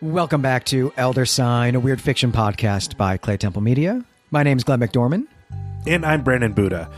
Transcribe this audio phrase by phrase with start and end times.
[0.00, 4.04] Welcome back to Elder Sign, a weird fiction podcast by Claytemple Media.
[4.30, 5.26] My name is Glenn McDorman.
[5.88, 6.88] And I'm Brandon Buddha.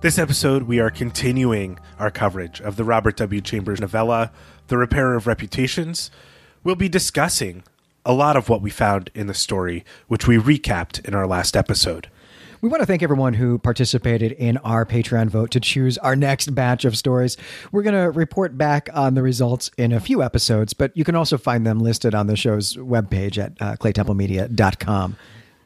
[0.00, 3.40] This episode, we are continuing our coverage of the Robert W.
[3.40, 4.32] Chambers novella,
[4.66, 6.10] The Repairer of Reputations.
[6.64, 7.62] We'll be discussing
[8.04, 11.56] a lot of what we found in the story, which we recapped in our last
[11.56, 12.10] episode.
[12.62, 16.54] We want to thank everyone who participated in our Patreon vote to choose our next
[16.54, 17.38] batch of stories.
[17.72, 21.14] We're going to report back on the results in a few episodes, but you can
[21.14, 25.16] also find them listed on the show's webpage at uh, claytemplemedia.com.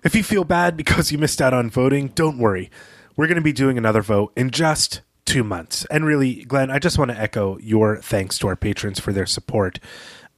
[0.04, 2.70] If you feel bad because you missed out on voting, don't worry.
[3.16, 5.84] We're going to be doing another vote in just two months.
[5.86, 9.26] And really, Glenn, I just want to echo your thanks to our patrons for their
[9.26, 9.80] support.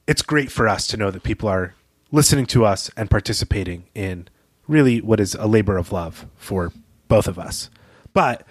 [0.07, 1.75] It's great for us to know that people are
[2.11, 4.27] listening to us and participating in
[4.67, 6.71] really what is a labor of love for
[7.07, 7.69] both of us.
[8.13, 8.45] But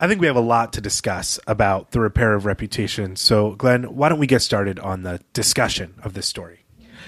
[0.00, 3.16] I think we have a lot to discuss about the repair of reputation.
[3.16, 6.62] So, Glenn, why don't we get started on the discussion of this story?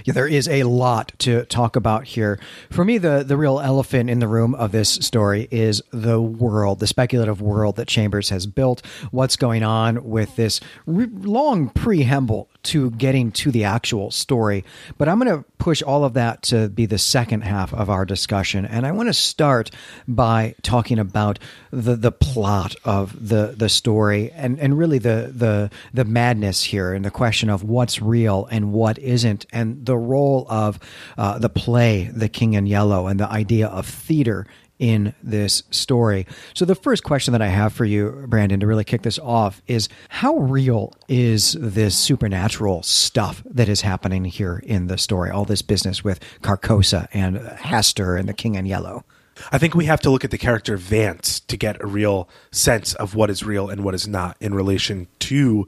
[0.05, 2.39] Yeah, there is a lot to talk about here.
[2.71, 6.81] For me, the the real elephant in the room of this story is the world,
[6.81, 8.85] the speculative world that Chambers has built.
[9.11, 14.65] What's going on with this re- long preamble to getting to the actual story?
[14.99, 18.05] But I'm going to push all of that to be the second half of our
[18.05, 19.71] discussion, and I want to start
[20.07, 21.39] by talking about
[21.71, 26.93] the the plot of the the story and and really the the the madness here
[26.93, 30.79] and the question of what's real and what isn't and the role of
[31.19, 34.47] uh, the play the king in yellow and the idea of theater
[34.79, 36.27] in this story.
[36.55, 39.63] So the first question that I have for you Brandon to really kick this off
[39.67, 45.45] is how real is this supernatural stuff that is happening here in the story all
[45.45, 49.05] this business with Carcosa and Hastur and the king in yellow
[49.51, 52.95] I think we have to look at the character Vance to get a real sense
[52.95, 55.67] of what is real and what is not in relation to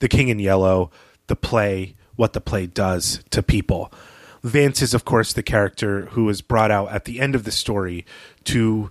[0.00, 0.90] the King in Yellow,
[1.26, 3.92] the play, what the play does to people.
[4.42, 7.50] Vance is, of course, the character who is brought out at the end of the
[7.50, 8.04] story
[8.44, 8.90] to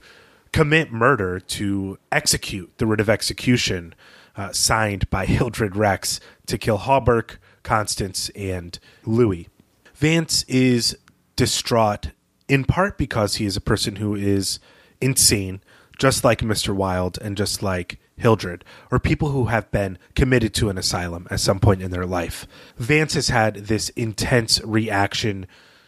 [0.52, 3.94] commit murder, to execute the writ of execution
[4.36, 9.48] uh, signed by Hildred Rex to kill Hawberk, Constance, and Louis.
[9.96, 10.98] Vance is
[11.36, 12.12] distraught
[12.48, 14.60] in part because he is a person who is
[15.02, 15.62] insane,
[15.98, 16.74] just like Mr.
[16.76, 21.40] Wilde and just like Hildred, or people who have been committed to an asylum at
[21.40, 22.48] some point in their life.
[22.78, 25.46] Vance has had this intense reaction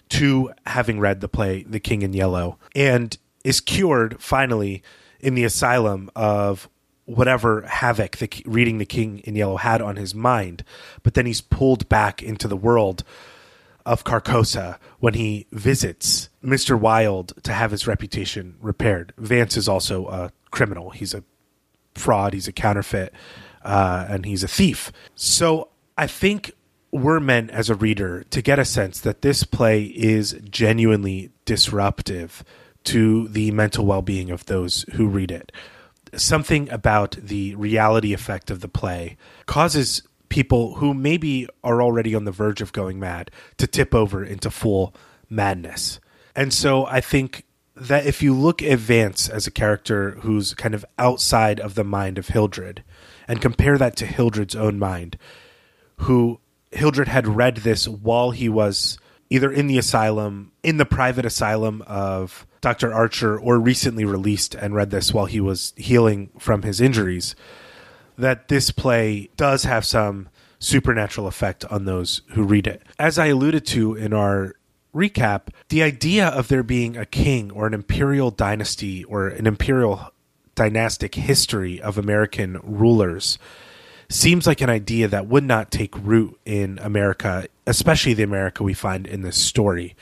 [0.10, 4.84] to having read the play The King in Yellow and is cured finally
[5.20, 6.70] in the asylum of
[7.06, 10.64] whatever havoc the reading The King in Yellow had on his mind,
[11.02, 13.04] but then he's pulled back into the world
[13.86, 16.80] of Carcosa when he visits Mr.
[16.80, 19.14] Wilde to have his reputation repaired.
[19.18, 20.92] Vance is also a criminal.
[20.92, 21.24] He's a
[22.00, 23.14] fraud, he's a counterfeit,
[23.64, 24.92] uh, and he's a thief.
[25.16, 26.52] So I think
[26.92, 32.44] we're meant as a reader to get a sense that this play is genuinely disruptive
[32.86, 35.52] to the mental well being of those who read it.
[36.16, 42.24] Something about the reality effect of the play causes people who maybe are already on
[42.24, 44.96] the verge of going mad to tip over into full
[45.30, 46.00] madness.
[46.36, 47.46] And so I think
[47.80, 51.84] that if you look at Vance as a character who's kind of outside of the
[51.84, 52.84] mind of Hildred
[53.28, 55.18] and compare that to Hildred's own mind,
[55.98, 56.40] who
[56.72, 58.98] Hildred had read this while he was
[59.30, 62.94] either in the asylum, in the private asylum of Dr.
[62.94, 67.36] Archer, or recently released and read this while he was healing from his injuries
[68.18, 70.28] that this play does have some
[70.60, 72.82] supernatural effect on those who read it.
[73.00, 74.56] As I alluded to in our
[74.94, 80.12] recap, the idea of there being a king or an imperial dynasty or an imperial
[80.56, 83.38] dynastic history of American rulers
[84.10, 88.74] seems like an idea that would not take root in America, especially the America we
[88.74, 89.96] find in this story.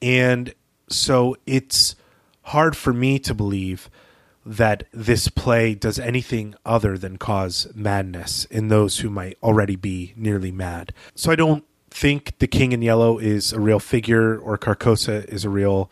[0.00, 0.54] And
[0.88, 1.96] so it's
[2.42, 3.90] hard for me to believe
[4.46, 10.14] that this play does anything other than cause madness in those who might already be
[10.16, 10.94] nearly mad.
[11.14, 11.64] So I don't
[11.98, 15.90] think the King in Yellow is a real figure or Carcosa is a real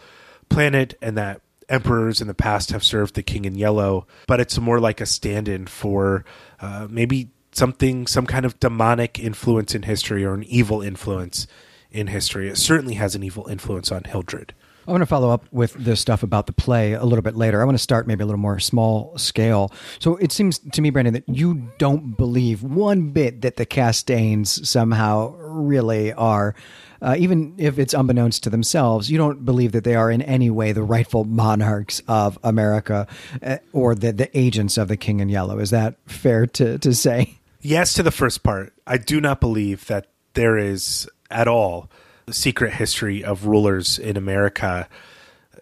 [0.49, 4.57] planet and that emperors in the past have served the King in Yellow, but it's
[4.59, 6.25] more like a stand in for
[6.61, 11.49] uh, maybe something, some kind of demonic influence in history or an evil influence
[11.91, 12.49] in history.
[12.49, 14.55] It certainly has an evil influence on Hildred.
[14.87, 17.61] I want to follow up with the stuff about the play a little bit later.
[17.61, 19.73] I want to start maybe a little more small scale.
[19.99, 24.65] So it seems to me, Brandon, that you don't believe one bit that the Castaignes
[24.65, 26.55] somehow really are.
[27.03, 30.51] Uh, even if it's unbeknownst to themselves, you don't believe that they are in any
[30.51, 33.07] way the rightful monarchs of America
[33.43, 35.59] uh, or the, the agents of the King in Yellow.
[35.59, 37.39] Is that fair to, to say?
[37.61, 38.73] Yes, to the first part.
[38.87, 41.91] I do not believe that there is at all
[42.31, 44.89] secret history of rulers in America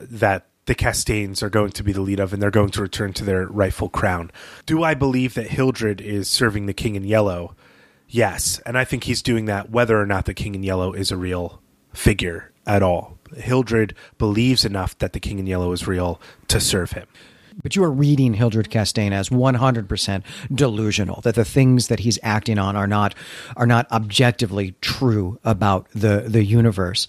[0.01, 3.13] that the Castaignes are going to be the lead of, and they're going to return
[3.15, 4.31] to their rightful crown.
[4.65, 7.55] Do I believe that Hildred is serving the King in Yellow?
[8.09, 11.11] Yes, and I think he's doing that whether or not the King in Yellow is
[11.11, 11.61] a real
[11.93, 13.19] figure at all.
[13.37, 17.07] Hildred believes enough that the King in Yellow is real to serve him.
[17.65, 20.23] But you are reading Hildred Castaigne as 100%
[20.55, 23.15] delusional that the things that he's acting on are not
[23.57, 27.09] are not objectively true about the the universe.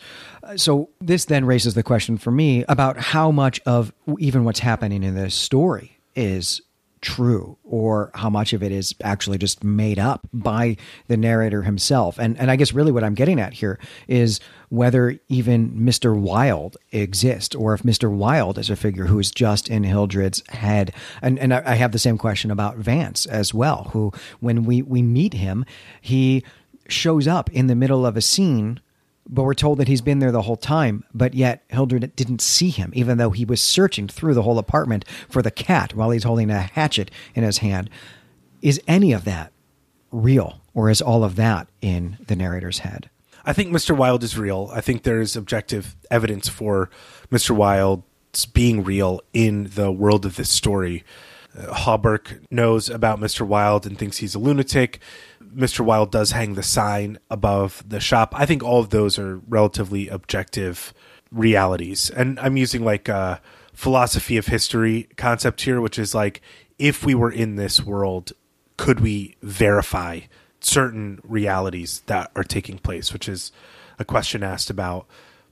[0.56, 5.04] So this then raises the question for me about how much of even what's happening
[5.04, 6.62] in this story is
[7.06, 10.76] true or how much of it is actually just made up by
[11.08, 12.18] the narrator himself.
[12.18, 16.20] And and I guess really what I'm getting at here is whether even Mr.
[16.20, 18.12] Wilde exists or if Mr.
[18.12, 20.94] Wilde is a figure who is just in Hildred's head.
[21.22, 25.04] And and I have the same question about Vance as well, who when we we
[25.04, 25.64] meet him,
[26.02, 26.44] he
[26.88, 28.80] shows up in the middle of a scene
[29.28, 32.70] but we're told that he's been there the whole time, but yet Hildred didn't see
[32.70, 36.24] him, even though he was searching through the whole apartment for the cat while he's
[36.24, 37.90] holding a hatchet in his hand.
[38.62, 39.52] Is any of that
[40.12, 43.10] real, or is all of that in the narrator's head?
[43.46, 43.96] I think Mr.
[43.96, 44.70] Wilde is real.
[44.74, 46.90] I think there is objective evidence for
[47.32, 47.56] Mr.
[47.56, 51.04] Wilde's being real in the world of this story.
[51.58, 52.18] Uh,
[52.52, 53.48] knows about Mr.
[53.48, 55.00] Wilde and thinks he's a lunatic.
[55.56, 55.82] Mr.
[55.82, 58.34] Wilde does hang the sign above the shop.
[58.36, 60.94] I think all of those are relatively objective
[61.32, 62.10] realities.
[62.10, 63.42] And I'm using like a
[63.74, 66.42] philosophy of history concept here, which is like
[66.78, 68.34] if we were in this world,
[68.78, 70.22] could we verify
[70.60, 73.52] certain realities that are taking place, which is
[74.00, 75.08] a question asked about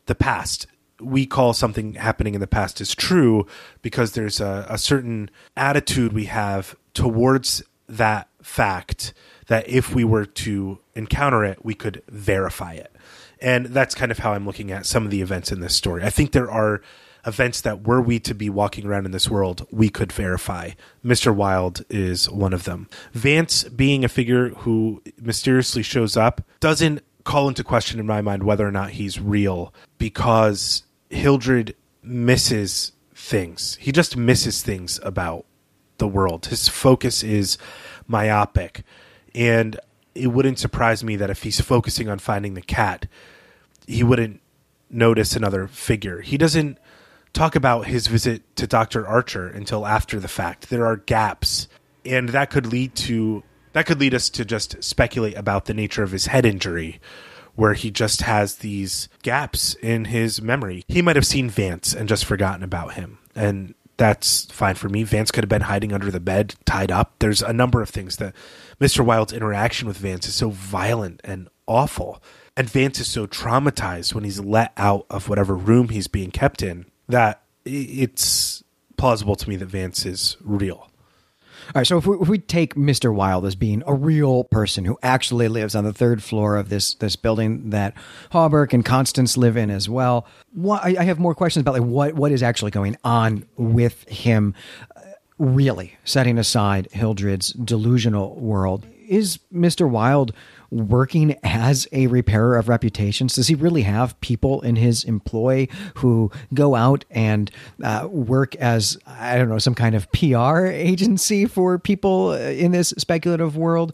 [0.06, 0.68] the past.
[1.00, 3.46] We call something happening in the past as true
[3.82, 9.14] because there's a, a certain attitude we have towards that fact
[9.48, 12.96] that if we were to encounter it, we could verify it.
[13.42, 16.04] And that's kind of how I'm looking at some of the events in this story.
[16.04, 16.82] I think there are
[17.26, 20.72] events that were we to be walking around in this world, we could verify.
[21.04, 21.34] Mr.
[21.34, 22.90] Wilde is one of them.
[23.14, 28.44] Vance, being a figure who mysteriously shows up, doesn't call into question in my mind
[28.44, 33.78] whether or not he's real because Hildred misses things.
[33.80, 35.46] He just misses things about
[35.98, 36.48] the world.
[36.48, 37.58] His focus is
[38.08, 38.84] myopic.
[39.36, 39.80] And
[40.16, 43.08] it wouldn't surprise me that if he's focusing on finding the cat,
[43.88, 44.42] he wouldn't
[44.90, 46.22] notice another figure.
[46.22, 46.78] He doesn't
[47.34, 49.08] talk about his visit to Dr.
[49.08, 50.70] Archer until after the fact.
[50.70, 51.68] There are gaps,
[52.06, 53.44] and that could lead to
[53.74, 57.02] that could lead us to just speculate about the nature of his head injury
[57.56, 60.84] where he just has these gaps in his memory.
[60.88, 63.20] He might have seen Vance and just forgotten about him.
[63.36, 65.04] And that's fine for me.
[65.04, 67.14] Vance could have been hiding under the bed, tied up.
[67.20, 68.34] There's a number of things that
[68.84, 69.06] Mr.
[69.06, 72.22] Wilde's interaction with Vance is so violent and awful.
[72.58, 76.62] And Vance is so traumatized when he's let out of whatever room he's being kept
[76.62, 78.62] in that it's
[78.98, 80.90] plausible to me that Vance is real.
[81.68, 83.14] All right, so if we, if we, take Mr.
[83.16, 86.96] Wilde as being a real person who actually lives on the third floor of this
[86.96, 87.94] this building that
[88.34, 91.84] Hawberk and Constance live in as well, what, I, I have more questions about like
[91.84, 94.56] what what is actually going on with him.
[95.40, 99.90] Really, setting aside Hildred's delusional world, is Mr.
[99.90, 100.34] Wilde
[100.70, 103.36] working as a repairer of reputations?
[103.36, 107.52] Does he really have people in his employ who go out and
[107.84, 112.72] uh, work as, I don't know, some kind of PR agency for people uh, in
[112.72, 113.94] this speculative world?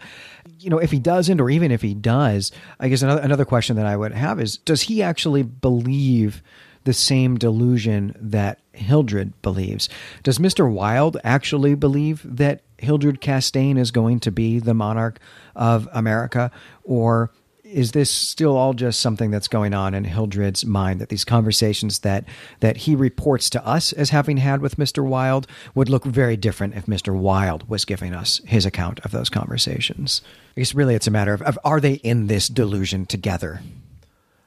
[0.60, 3.76] You know, if he doesn't, or even if he does, I guess another, another question
[3.76, 6.42] that I would have is does he actually believe
[6.90, 9.90] the same delusion that Hildred believes?
[10.24, 10.68] Does Mr.
[10.74, 15.20] Wilde actually believe that Hildred Castaigne is going to be the monarch
[15.56, 16.50] of America?
[16.84, 17.30] Or
[17.64, 22.00] is this still all just something that's going on in Hildred's mind that these conversations
[22.00, 22.26] that
[22.62, 25.06] that he reports to us as having had with Mr.
[25.06, 27.16] Wilde would look very different if Mr.
[27.16, 30.24] Wilde was giving us his account of those conversations?
[30.58, 33.62] I guess really it's a matter of, of are they in this delusion together?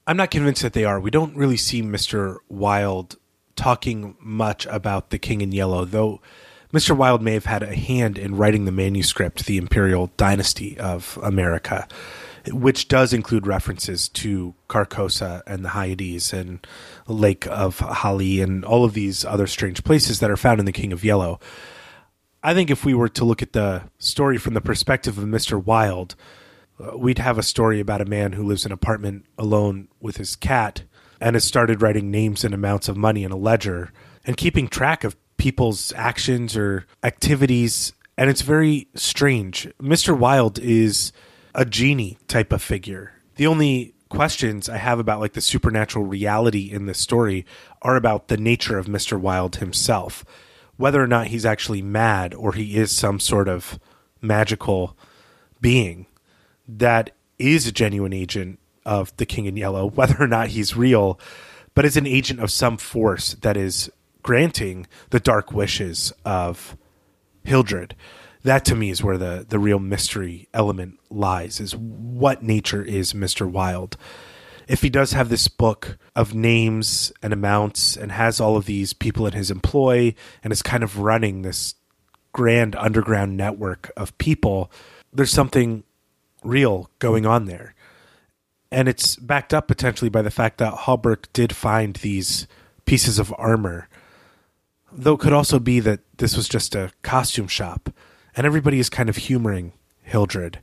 [0.06, 0.98] I'm not convinced that they are.
[0.98, 2.38] We don't really see Mr.
[2.48, 3.16] Wilde
[3.54, 6.20] talking much about the King in Yellow, though
[6.72, 6.96] Mr.
[6.96, 11.86] Wilde may have had a hand in writing the manuscript, The Imperial Dynasty of America,
[12.50, 16.66] which does include references to Carcosa and the Hyades and
[17.06, 20.72] Lake of Hali and all of these other strange places that are found in The
[20.72, 21.38] King of Yellow.
[22.42, 25.62] I think if we were to look at the story from the perspective of Mr.
[25.62, 26.16] Wilde,
[26.96, 30.36] we'd have a story about a man who lives in an apartment alone with his
[30.36, 30.82] cat
[31.20, 33.92] and has started writing names and amounts of money in a ledger
[34.24, 39.68] and keeping track of people's actions or activities, and it's very strange.
[39.80, 40.16] Mr.
[40.16, 41.12] Wilde is
[41.54, 43.12] a genie type of figure.
[43.36, 47.46] The only questions I have about like the supernatural reality in this story
[47.80, 49.18] are about the nature of Mr.
[49.18, 50.24] Wilde himself.
[50.76, 53.78] Whether or not he's actually mad or he is some sort of
[54.20, 54.96] magical
[55.60, 56.06] being
[56.68, 61.18] that is a genuine agent of the King in Yellow, whether or not he's real,
[61.74, 63.90] but is an agent of some force that is
[64.22, 66.76] granting the dark wishes of
[67.44, 67.96] Hildred.
[68.44, 73.12] That to me is where the, the real mystery element lies is what nature is
[73.12, 73.48] Mr.
[73.48, 73.96] Wilde.
[74.68, 78.92] If he does have this book of names and amounts and has all of these
[78.92, 81.74] people in his employ and is kind of running this
[82.32, 84.70] grand underground network of people,
[85.12, 85.84] there's something
[86.42, 87.74] real going on there.
[88.70, 92.46] And it's backed up potentially by the fact that Hawberk did find these
[92.84, 93.88] pieces of armor.
[94.90, 97.90] Though it could also be that this was just a costume shop,
[98.36, 99.72] and everybody is kind of humoring
[100.02, 100.60] Hildred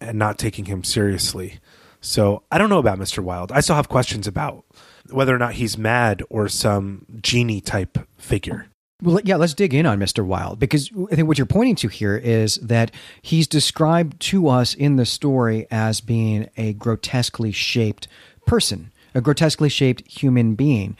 [0.00, 1.60] and not taking him seriously.
[2.00, 3.22] So I don't know about Mr.
[3.22, 3.52] Wilde.
[3.52, 4.64] I still have questions about
[5.10, 8.66] whether or not he's mad or some genie type figure.
[9.02, 10.24] Well, yeah, let's dig in on Mr.
[10.24, 14.74] Wilde because I think what you're pointing to here is that he's described to us
[14.74, 18.06] in the story as being a grotesquely shaped
[18.46, 20.96] person, a grotesquely shaped human being.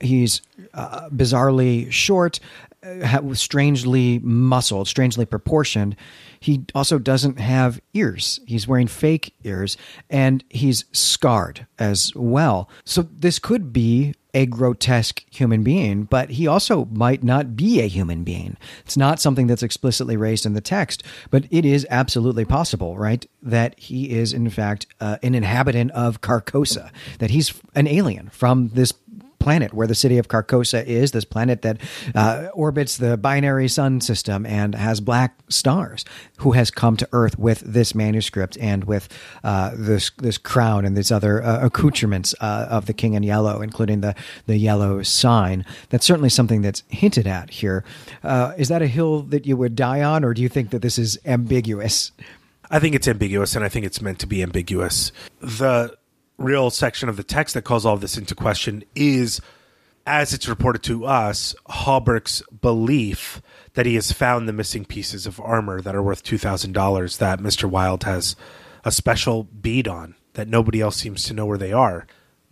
[0.00, 0.40] He's
[0.72, 2.40] uh, bizarrely short,
[2.82, 5.96] uh, strangely muscled, strangely proportioned.
[6.40, 8.40] He also doesn't have ears.
[8.46, 9.76] He's wearing fake ears
[10.08, 12.70] and he's scarred as well.
[12.86, 17.86] So this could be a grotesque human being, but he also might not be a
[17.86, 18.56] human being.
[18.80, 23.24] It's not something that's explicitly raised in the text, but it is absolutely possible, right?
[23.42, 28.68] That he is, in fact, uh, an inhabitant of Carcosa, that he's an alien from
[28.70, 28.92] this
[29.44, 31.76] planet where the city of Carcosa is, this planet that
[32.14, 36.02] uh, orbits the binary sun system and has black stars,
[36.38, 39.06] who has come to Earth with this manuscript and with
[39.44, 43.60] uh, this this crown and these other uh, accoutrements uh, of the King in Yellow,
[43.60, 44.14] including the
[44.46, 45.66] the yellow sign.
[45.90, 47.84] That's certainly something that's hinted at here.
[48.22, 50.80] Uh, is that a hill that you would die on, or do you think that
[50.80, 52.12] this is ambiguous?
[52.70, 55.12] I think it's ambiguous, and I think it's meant to be ambiguous.
[55.40, 55.94] The
[56.38, 59.40] real section of the text that calls all this into question is,
[60.06, 63.40] as it's reported to us, Hawberk's belief
[63.74, 67.68] that he has found the missing pieces of armor that are worth $2,000 that Mr.
[67.68, 68.36] Wilde has
[68.84, 72.06] a special bead on that nobody else seems to know where they are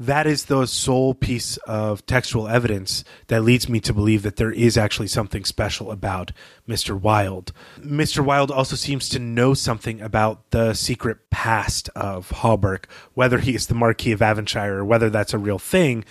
[0.06, 4.50] that is the sole piece of textual evidence that leads me to believe that there
[4.50, 6.32] is actually something special about
[6.68, 6.98] Mr.
[6.98, 7.52] Wilde.
[7.78, 8.24] Mr.
[8.24, 12.86] Wilde also seems to know something about the secret past of Hawberk.
[13.14, 16.04] Whether he is the Marquis of Avonshire or whether that's a real thing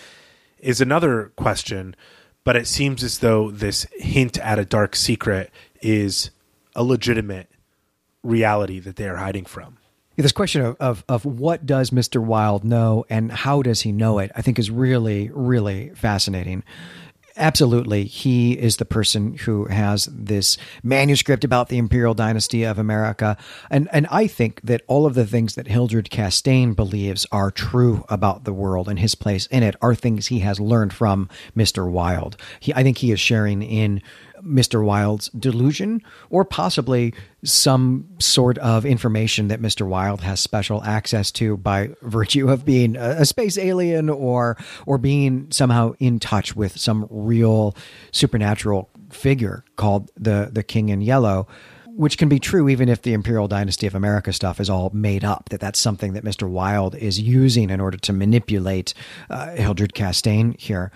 [0.59, 1.93] is another question,
[2.45, 6.31] but it seems as though this hint at a dark secret is
[6.75, 7.49] a legitimate
[8.23, 9.77] reality that they are hiding from
[10.17, 12.23] this question of, of, of what does Mr.
[12.23, 16.63] Wilde know and how does he know it, I think is really, really fascinating.
[17.37, 18.03] Absolutely.
[18.03, 23.37] He is the person who has this manuscript about the imperial dynasty of America.
[23.69, 28.03] And, and I think that all of the things that Hildred Castaigne believes are true
[28.09, 31.89] about the world and his place in it are things he has learned from Mr.
[31.89, 32.35] Wilde.
[32.59, 34.01] He, I think he is sharing in
[34.43, 34.83] Mr.
[34.83, 39.87] Wilde's delusion, or possibly some sort of information that Mr.
[39.87, 45.47] Wilde has special access to by virtue of being a, space alien or or being
[45.51, 47.75] somehow in touch with some real
[48.11, 51.47] supernatural figure called the the King in Yellow
[51.95, 55.23] which can be true even if the imperial dynasty of america stuff is all made
[55.23, 58.93] up that that's something that mr wilde is using in order to manipulate
[59.29, 60.91] uh, hildred castaigne here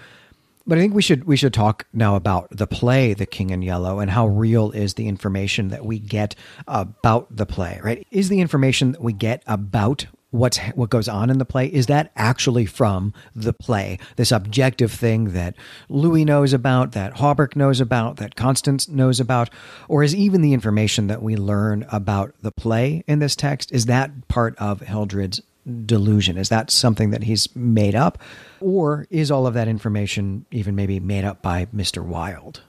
[0.68, 3.62] but I think we should we should talk now about the play The King in
[3.62, 6.36] Yellow and how real is the information that we get
[6.68, 8.06] about the play, right?
[8.12, 11.86] Is the information that we get about what's what goes on in the play is
[11.86, 15.56] that actually from the play this objective thing that
[15.88, 19.50] louis knows about that hawberk knows about that constance knows about
[19.88, 23.86] or is even the information that we learn about the play in this text is
[23.86, 25.40] that part of hildred's
[25.86, 26.38] delusion?
[26.38, 28.18] Is that something that he's made up?
[28.60, 32.04] Or is all of that information even maybe made up by Mr.
[32.04, 32.62] Wilde?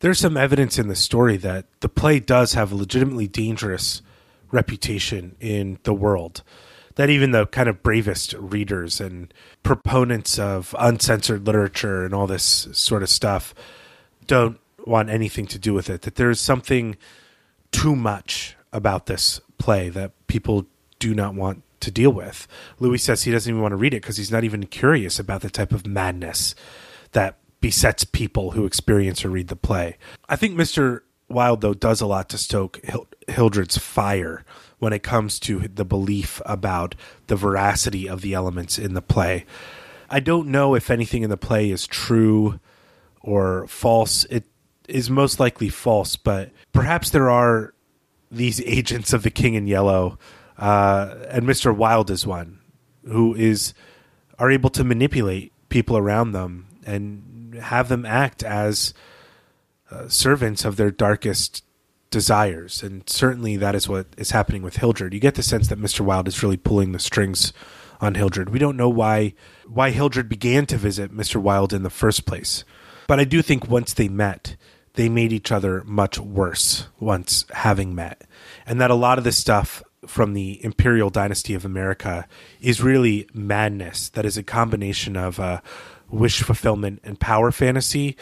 [0.00, 4.02] There's some evidence in the story that the play does have a legitimately dangerous
[4.50, 6.42] reputation in the world.
[6.96, 12.68] That even the kind of bravest readers and proponents of uncensored literature and all this
[12.72, 13.54] sort of stuff
[14.26, 16.02] don't want anything to do with it.
[16.02, 16.96] That there's something
[17.70, 20.66] too much about this play that people
[20.98, 22.46] do not want to deal with.
[22.78, 25.42] Louis says he doesn't even want to read it because he's not even curious about
[25.42, 26.54] the type of madness
[27.12, 29.98] that besets people who experience or read the play.
[30.28, 31.00] I think Mr.
[31.28, 32.80] Wilde, though, does a lot to stoke
[33.28, 34.44] Hildred's fire
[34.78, 36.94] when it comes to the belief about
[37.26, 39.44] the veracity of the elements in the play.
[40.08, 42.58] I don't know if anything in the play is true
[43.20, 44.24] or false.
[44.24, 44.44] It
[44.88, 47.74] is most likely false, but perhaps there are
[48.30, 50.18] these agents of the King in Yellow,
[50.60, 51.74] uh, and Mr.
[51.74, 52.60] Wilde is one
[53.06, 53.74] who is
[54.38, 58.94] are able to manipulate people around them and have them act as
[59.90, 61.64] uh, servants of their darkest
[62.10, 62.82] desires.
[62.82, 65.14] And certainly that is what is happening with Hildred.
[65.14, 66.00] You get the sense that Mr.
[66.00, 67.52] Wilde is really pulling the strings
[68.00, 68.50] on Hildred.
[68.50, 69.34] We don't know why
[69.66, 71.40] why Hildred began to visit Mr.
[71.40, 72.64] Wilde in the first place.
[73.06, 74.56] But I do think once they met,
[74.94, 78.22] they made each other much worse once having met.
[78.66, 82.26] And that a lot of the stuff from the imperial dynasty of America
[82.60, 84.08] is really madness.
[84.10, 85.60] That is a combination of uh,
[86.08, 88.16] wish fulfillment and power fantasy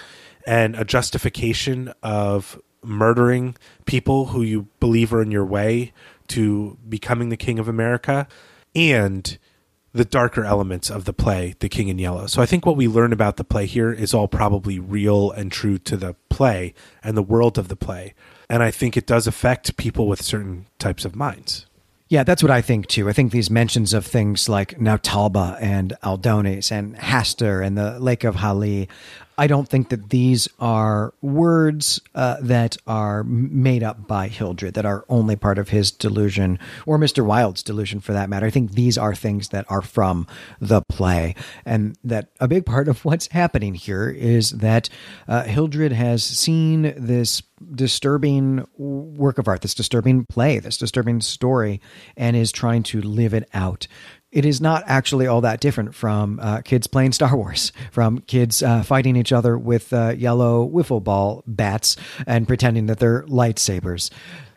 [0.46, 3.56] and a justification of murdering
[3.86, 5.92] people who you believe are in your way
[6.28, 8.26] to becoming the king of America
[8.74, 9.38] and
[9.92, 12.26] the darker elements of the play, The King in Yellow.
[12.26, 15.50] So I think what we learn about the play here is all probably real and
[15.50, 18.14] true to the play and the world of the play.
[18.50, 21.66] And I think it does affect people with certain types of minds.
[22.08, 23.08] Yeah, that's what I think too.
[23.08, 28.24] I think these mentions of things like Naotalba and Aldones and Hastur and the Lake
[28.24, 28.88] of Hali
[29.38, 34.84] I don't think that these are words uh, that are made up by Hildred, that
[34.84, 37.24] are only part of his delusion, or Mr.
[37.24, 38.46] Wilde's delusion for that matter.
[38.46, 40.26] I think these are things that are from
[40.60, 41.36] the play.
[41.64, 44.88] And that a big part of what's happening here is that
[45.28, 47.40] uh, Hildred has seen this
[47.74, 51.80] disturbing work of art, this disturbing play, this disturbing story,
[52.16, 53.86] and is trying to live it out
[54.30, 58.62] it is not actually all that different from uh, kids playing Star Wars, from kids
[58.62, 64.10] uh, fighting each other with uh, yellow wiffle ball bats and pretending that they're lightsabers.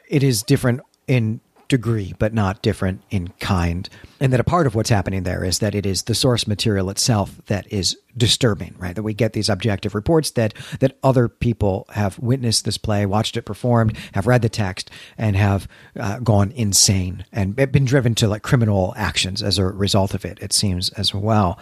[0.10, 1.40] It is different in
[1.72, 3.90] degree, but not different in kind.
[4.20, 6.90] And that a part of what's happening there is that it is the source material
[6.90, 8.94] itself that is disturbing, right?
[8.94, 13.38] That we get these objective reports that that other people have witnessed this play, watched
[13.38, 18.28] it performed, have read the text, and have uh, gone insane and been driven to
[18.28, 20.38] like criminal actions as a result of it.
[20.42, 21.58] It seems as well.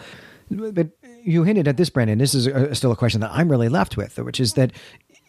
[0.50, 0.88] But
[1.22, 2.18] you hinted at this, Brandon.
[2.18, 4.72] This is a, still a question that I'm really left with, which is that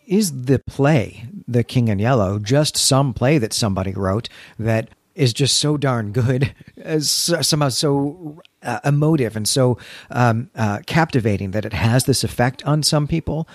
[0.07, 5.33] is the play, The King in Yellow, just some play that somebody wrote that is
[5.33, 6.55] just so darn good,
[7.01, 9.77] somehow so uh, emotive and so
[10.09, 13.47] um, uh, captivating that it has this effect on some people?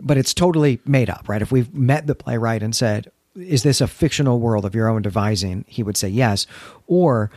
[0.00, 1.42] But it's totally made up, right?
[1.42, 5.02] If we've met the playwright and said, is this a fictional world of your own
[5.02, 5.64] devising?
[5.68, 6.46] He would say yes.
[6.86, 7.30] Or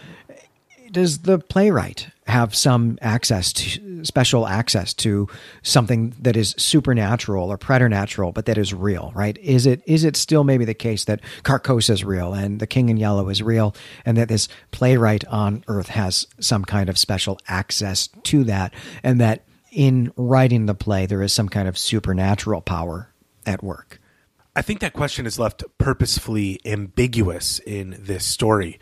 [0.92, 5.28] does the playwright have some access to special access to
[5.62, 9.38] something that is supernatural or preternatural but that is real right?
[9.38, 12.90] Is it is it still maybe the case that carcosa is real and the king
[12.90, 17.40] in yellow is real and that this playwright on earth has some kind of special
[17.48, 22.62] access to that and that in writing the play there is some kind of supernatural
[22.62, 23.10] power
[23.46, 24.00] at work?
[24.56, 28.80] I think that question is left purposefully ambiguous in this story.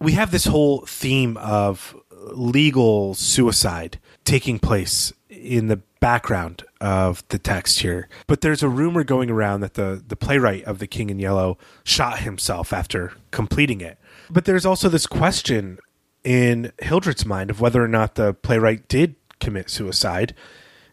[0.00, 1.94] We have this whole theme of
[2.34, 8.08] legal suicide taking place in the background of the text here.
[8.26, 11.58] But there's a rumor going around that the, the playwright of The King in Yellow
[11.84, 13.98] shot himself after completing it.
[14.30, 15.78] But there's also this question
[16.24, 20.34] in Hildred's mind of whether or not the playwright did commit suicide.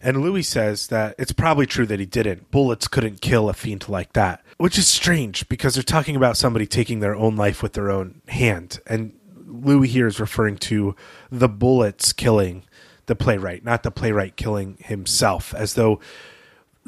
[0.02, 2.52] And Louis says that it's probably true that he didn't.
[2.52, 6.65] Bullets couldn't kill a fiend like that which is strange because they're talking about somebody
[6.65, 8.80] taking their own life with their own hand.
[8.88, 9.13] And
[9.47, 10.95] Louis here is referring to
[11.31, 12.63] the bullets killing
[13.07, 15.99] the playwright, not the playwright killing himself, as though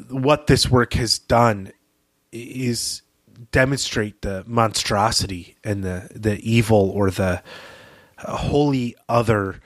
[0.08, 1.72] what this work has done
[2.32, 3.02] is
[3.52, 7.42] demonstrate the monstrosity and the, the evil or the
[8.18, 9.60] uh, wholly other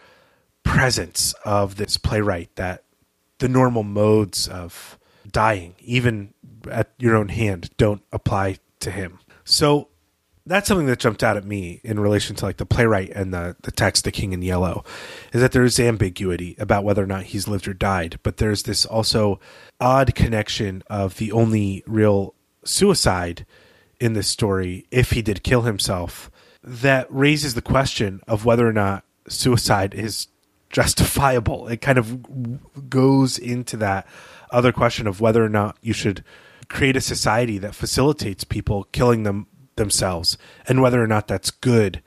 [0.62, 2.85] presence of this playwright that
[3.38, 4.98] the normal modes of
[5.30, 6.33] dying, even
[6.70, 9.18] at your own hand don't apply to him.
[9.44, 9.88] So
[10.46, 13.57] that's something that jumped out at me in relation to like the playwright and the,
[13.62, 14.85] the text, The King in Yellow,
[15.33, 18.18] is that there is ambiguity about whether or not he's lived or died.
[18.22, 19.40] But there's this also
[19.80, 23.46] odd connection of the only real suicide
[24.00, 26.30] in this story, if he did kill himself,
[26.62, 30.28] that raises the question of whether or not suicide is
[30.68, 31.68] justifiable.
[31.68, 34.07] It kind of goes into that
[34.50, 36.22] other question of whether or not you should
[36.68, 39.46] create a society that facilitates people killing them
[39.77, 42.03] themselves and whether or not that's good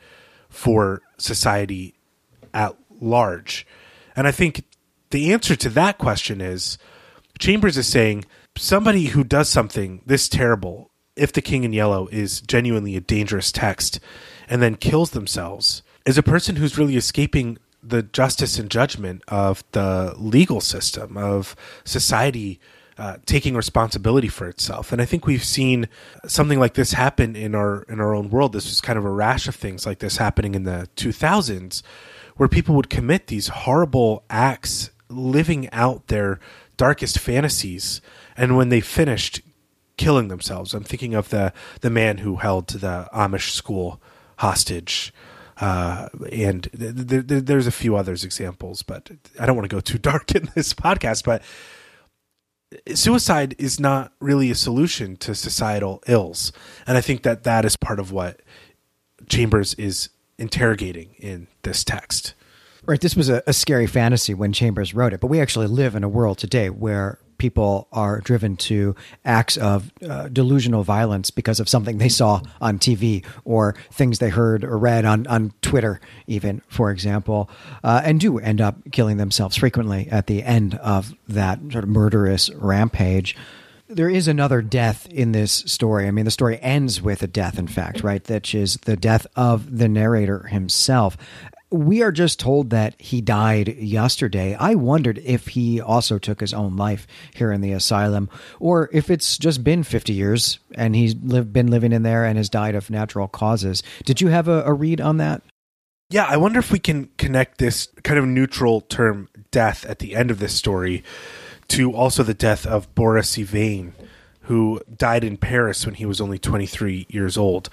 [0.50, 1.96] for society
[2.54, 3.66] at large.
[4.16, 4.64] And I think
[5.12, 6.78] the answer to that question is
[7.40, 8.26] Chambers is saying
[8.58, 13.52] somebody who does something this terrible if the king in yellow is genuinely a dangerous
[13.52, 14.00] text
[14.50, 19.64] and then kills themselves is a person who's really escaping the justice and judgment of
[19.72, 22.60] the legal system of society
[22.98, 24.92] uh, taking responsibility for itself.
[24.92, 25.88] And I think we've seen
[26.26, 28.54] something like this happen in our in our own world.
[28.54, 31.84] This was kind of a rash of things like this happening in the 2000s,
[32.38, 36.40] where people would commit these horrible acts, living out their
[36.76, 38.02] darkest fantasies,
[38.36, 39.42] and when they finished,
[39.98, 40.74] killing themselves.
[40.74, 44.02] I'm thinking of the the man who held the Amish school
[44.38, 45.14] hostage.
[45.60, 49.80] Uh, and th- th- there's a few others examples, but I don't want to go
[49.80, 51.24] too dark in this podcast.
[51.24, 51.42] But
[52.94, 56.52] suicide is not really a solution to societal ills,
[56.86, 58.42] and I think that that is part of what
[59.30, 62.34] Chambers is interrogating in this text.
[62.88, 63.02] Right.
[63.02, 66.06] This was a, a, scary fantasy when Chambers wrote it, but we actually live in
[66.06, 68.95] a world today where people are driven to
[69.26, 74.30] acts of uh, delusional violence because of something they saw on TV or things they
[74.30, 77.50] heard or read on, on Twitter, even, for example,
[77.84, 81.89] uh, and do end up killing themselves frequently at the end of that sort of
[81.89, 83.36] murderous rampage
[83.89, 86.08] there is another death in this story.
[86.08, 88.21] I mean, the story ends with a death, in fact, right?
[88.26, 91.15] That is the death of the narrator himself
[91.70, 94.56] we are just told that he died yesterday.
[94.56, 99.10] I wondered if he also took his own life here in the asylum, or if
[99.10, 102.76] it's just been 50 years and he's lived, been living in there and has died
[102.76, 103.84] of natural causes.
[104.06, 105.42] Did you have a, a read on that?
[106.10, 110.16] Yeah, I wonder if we can connect this kind of neutral term death at the
[110.16, 111.04] end of this story
[111.68, 113.94] to also the death of Boris Yvain,
[114.44, 117.70] who died in Paris when he was only 23 years old.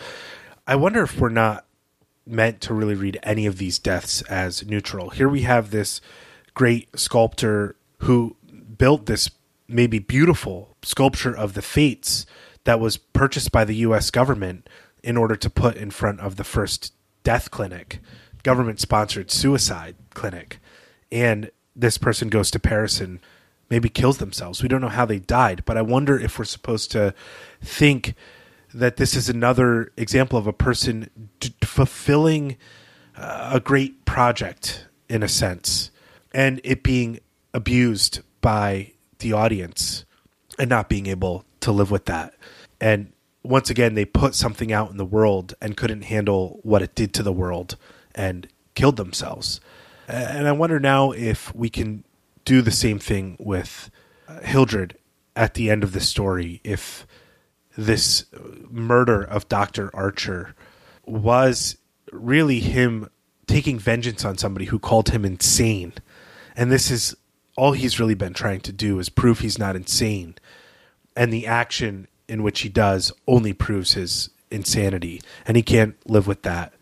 [0.67, 1.65] I wonder if we're not
[2.27, 5.11] meant to really read any of these deaths as neutral.
[5.11, 6.01] Here we have this
[6.55, 8.37] great sculptor who
[8.79, 9.31] built this
[9.69, 12.27] maybe beautiful sculpture of the fates
[12.65, 14.69] that was purchased by the US government
[15.03, 18.01] in order to put in front of the first death clinic,
[18.43, 20.59] government sponsored suicide clinic.
[21.13, 23.21] And this person goes to Paris and
[23.69, 24.63] maybe kills themselves.
[24.63, 27.15] We don't know how they died, but I wonder if we're supposed to
[27.63, 28.15] think
[28.75, 31.09] that this is another example of a person
[31.41, 32.57] d- fulfilling
[33.17, 35.91] uh, a great project in a sense
[36.33, 37.21] and it being
[37.53, 40.05] abused by the audience
[40.59, 42.35] and not being able to live with that.
[42.81, 46.95] And once again, they put something out in the world and couldn't handle what it
[46.95, 47.77] did to the world
[48.15, 49.61] and killed themselves.
[50.09, 52.05] And I wonder now if we can
[52.45, 53.91] do the same thing with
[54.29, 54.97] uh, Hildred
[55.37, 56.61] at the end of the story.
[56.65, 57.07] If
[57.77, 58.27] this
[58.71, 59.91] murder of Dr.
[59.95, 60.55] Archer
[61.05, 61.77] was
[62.13, 63.09] really him
[63.47, 65.93] taking vengeance on somebody who called him insane.
[66.57, 67.17] And this is
[67.57, 70.35] all he's really been trying to do is prove he's not insane.
[71.17, 75.21] And the action in which he does only proves his insanity.
[75.47, 76.73] And he can't live with that.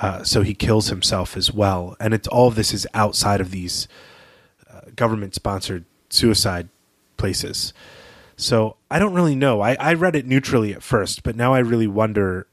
[0.00, 1.96] Uh, so he kills himself as well.
[2.00, 3.88] And it's all of this is outside of these
[4.70, 6.68] uh, government sponsored suicide
[7.16, 7.72] places.
[8.36, 9.60] So I don't really know.
[9.60, 12.46] I, I read it neutrally at first, but now I really wonder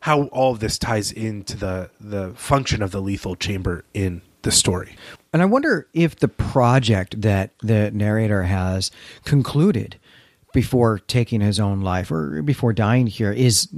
[0.00, 4.50] how all of this ties into the the function of the lethal chamber in the
[4.50, 4.96] story.
[5.32, 8.90] And I wonder if the project that the narrator has
[9.24, 9.98] concluded
[10.52, 13.68] before taking his own life or before dying here is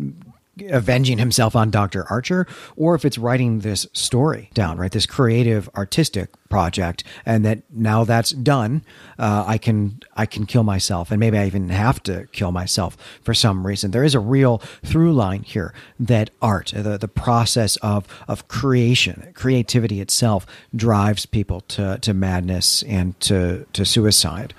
[0.71, 2.07] avenging himself on Dr.
[2.11, 4.91] Archer, or if it's writing this story down, right?
[4.91, 8.83] This creative, artistic project, and that now that's done,
[9.19, 12.97] uh, I can I can kill myself, and maybe I even have to kill myself
[13.23, 13.91] for some reason.
[13.91, 19.33] There is a real through line here that art, the the process of of creation,
[19.35, 24.55] creativity itself, drives people to to madness and to to suicide.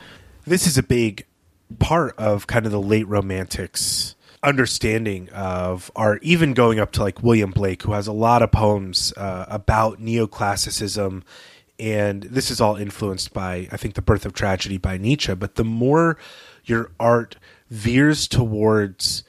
[0.46, 1.26] This is a big
[1.80, 7.24] part of kind of the late romantics understanding of art, even going up to like
[7.24, 11.24] William Blake, who has a lot of poems uh, about neoclassicism.
[11.80, 15.34] And this is all influenced by, I think, The Birth of Tragedy by Nietzsche.
[15.36, 16.18] But the more
[16.66, 17.36] your art
[17.70, 19.24] veers towards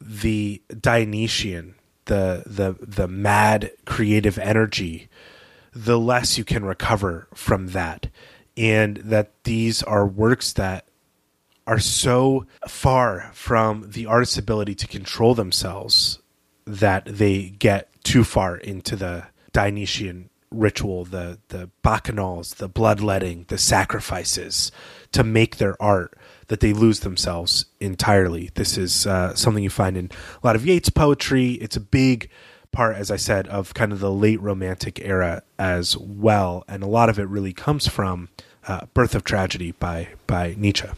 [0.00, 1.74] the Dionysian,
[2.06, 5.08] the the the mad creative energy,
[5.72, 8.08] the less you can recover from that.
[8.56, 10.89] And that these are works that
[11.70, 16.18] are so far from the artist's ability to control themselves
[16.66, 23.56] that they get too far into the Dionysian ritual, the the bacchanals, the bloodletting, the
[23.56, 24.72] sacrifices
[25.12, 28.50] to make their art that they lose themselves entirely.
[28.56, 30.10] This is uh, something you find in
[30.42, 31.52] a lot of Yeats poetry.
[31.52, 32.30] It's a big
[32.72, 36.88] part, as I said, of kind of the late Romantic era as well, and a
[36.88, 38.28] lot of it really comes from
[38.66, 40.88] uh, "Birth of Tragedy" by by Nietzsche.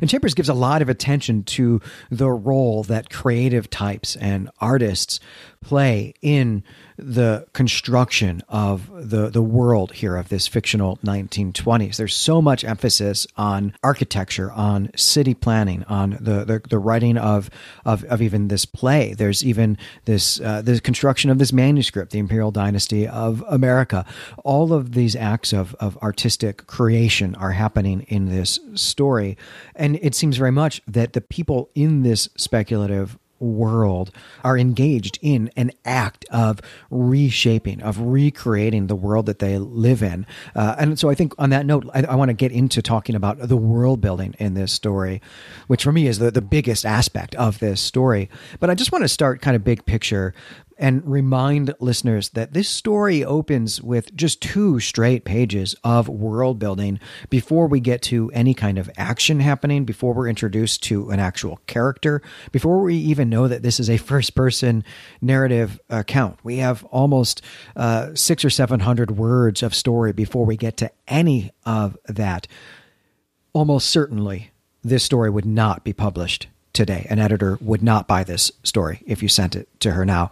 [0.00, 5.20] And Chambers gives a lot of attention to the role that creative types and artists
[5.66, 6.62] play in
[6.96, 11.96] the construction of the, the world here of this fictional 1920s.
[11.96, 17.50] There's so much emphasis on architecture, on city planning, on the, the, the writing of,
[17.84, 19.12] of, of even this play.
[19.12, 24.06] There's even this uh, the construction of this manuscript, The Imperial Dynasty of America.
[24.44, 29.36] All of these acts of, of artistic creation are happening in this story.
[29.74, 34.10] And it seems very much that the people in this speculative world
[34.44, 40.26] are engaged in an act of reshaping, of recreating the world that they live in.
[40.54, 43.14] Uh, and so I think on that note, I, I want to get into talking
[43.14, 45.20] about the world building in this story,
[45.66, 48.28] which for me is the, the biggest aspect of this story.
[48.60, 50.34] But I just want to start kind of big picture
[50.78, 57.00] and remind listeners that this story opens with just two straight pages of world building
[57.30, 61.58] before we get to any kind of action happening, before we're introduced to an actual
[61.66, 62.20] character,
[62.52, 64.84] before we even know that this is a first person
[65.20, 66.38] narrative account.
[66.42, 67.42] We have almost
[67.74, 72.46] uh, six or seven hundred words of story before we get to any of that.
[73.52, 74.50] Almost certainly,
[74.82, 77.06] this story would not be published today.
[77.08, 80.30] An editor would not buy this story if you sent it to her now.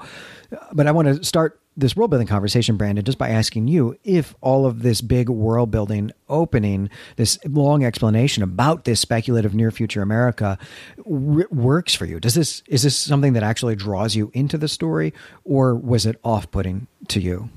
[0.72, 4.34] But I want to start this world building conversation, Brandon, just by asking you if
[4.40, 10.02] all of this big world building opening, this long explanation about this speculative near future
[10.02, 10.56] America,
[10.98, 12.20] r- works for you.
[12.20, 15.12] Does this is this something that actually draws you into the story,
[15.44, 17.48] or was it off putting to you?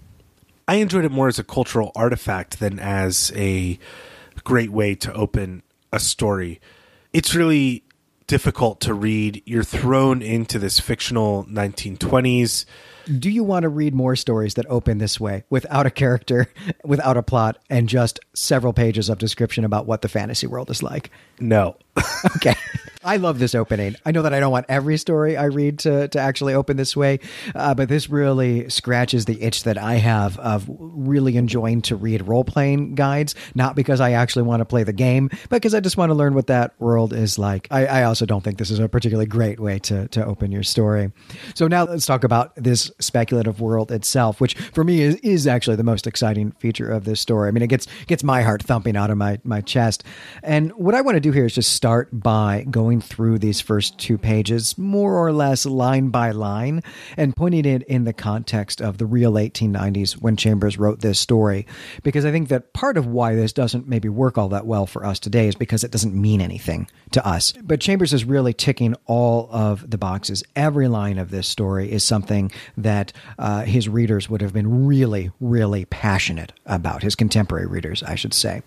[0.68, 3.78] I enjoyed it more as a cultural artifact than as a
[4.44, 5.62] great way to open
[5.94, 6.60] a story.
[7.14, 7.84] It's really
[8.28, 9.42] difficult to read.
[9.46, 12.66] You're thrown into this fictional 1920s.
[13.20, 16.48] Do you want to read more stories that open this way without a character,
[16.84, 20.84] without a plot, and just several pages of description about what the fantasy world is
[20.84, 21.10] like?
[21.40, 21.78] No.
[22.36, 22.56] okay.
[23.04, 23.96] I love this opening.
[24.06, 26.96] I know that I don't want every story I read to, to actually open this
[26.96, 27.20] way,
[27.56, 32.28] uh, but this really scratches the itch that I have of really enjoying to read
[32.28, 35.80] role playing guides, not because I actually want to play the game, but because I
[35.80, 37.68] just want to learn what that world is like.
[37.72, 40.64] I, I also don't think this is a particularly great way to, to open your
[40.64, 41.12] story.
[41.56, 45.76] So now let's talk about this speculative world itself, which for me is, is actually
[45.76, 47.48] the most exciting feature of this story.
[47.48, 50.04] I mean, it gets gets my heart thumping out of my, my chest.
[50.44, 53.98] And what I want to do here is just start by going through these first
[53.98, 56.82] two pages, more or less line by line,
[57.16, 61.68] and pointing it in the context of the real 1890s when Chambers wrote this story.
[62.04, 65.06] Because I think that part of why this doesn't maybe work all that well for
[65.06, 67.54] us today is because it doesn't mean anything to us.
[67.62, 70.44] But Chambers is really ticking all of the boxes.
[70.56, 75.32] Every line of this story is something that uh, his readers would have been really,
[75.40, 78.62] really passionate about, his contemporary readers, I should say.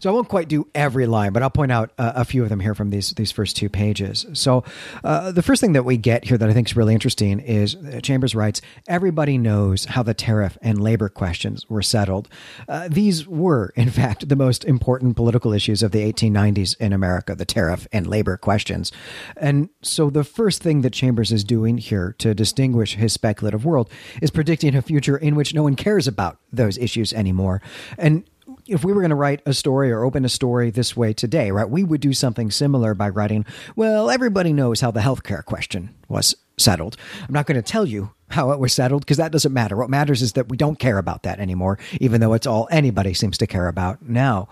[0.00, 2.48] So I won't quite do every line, but I'll point out uh, a few of
[2.48, 4.26] them here from these these first two pages.
[4.32, 4.64] So
[5.02, 7.74] uh, the first thing that we get here that I think is really interesting is
[7.74, 12.28] uh, Chambers writes, "Everybody knows how the tariff and labor questions were settled.
[12.68, 17.34] Uh, these were, in fact, the most important political issues of the 1890s in America:
[17.34, 18.92] the tariff and labor questions.
[19.36, 23.90] And so the first thing that Chambers is doing here to distinguish his speculative world
[24.22, 27.60] is predicting a future in which no one cares about those issues anymore,
[27.98, 28.24] and
[28.70, 31.50] if we were going to write a story or open a story this way today,
[31.50, 35.92] right, we would do something similar by writing, well, everybody knows how the healthcare question
[36.08, 36.96] was settled.
[37.26, 39.76] I'm not going to tell you how it was settled because that doesn't matter.
[39.76, 43.12] What matters is that we don't care about that anymore, even though it's all anybody
[43.12, 44.48] seems to care about now.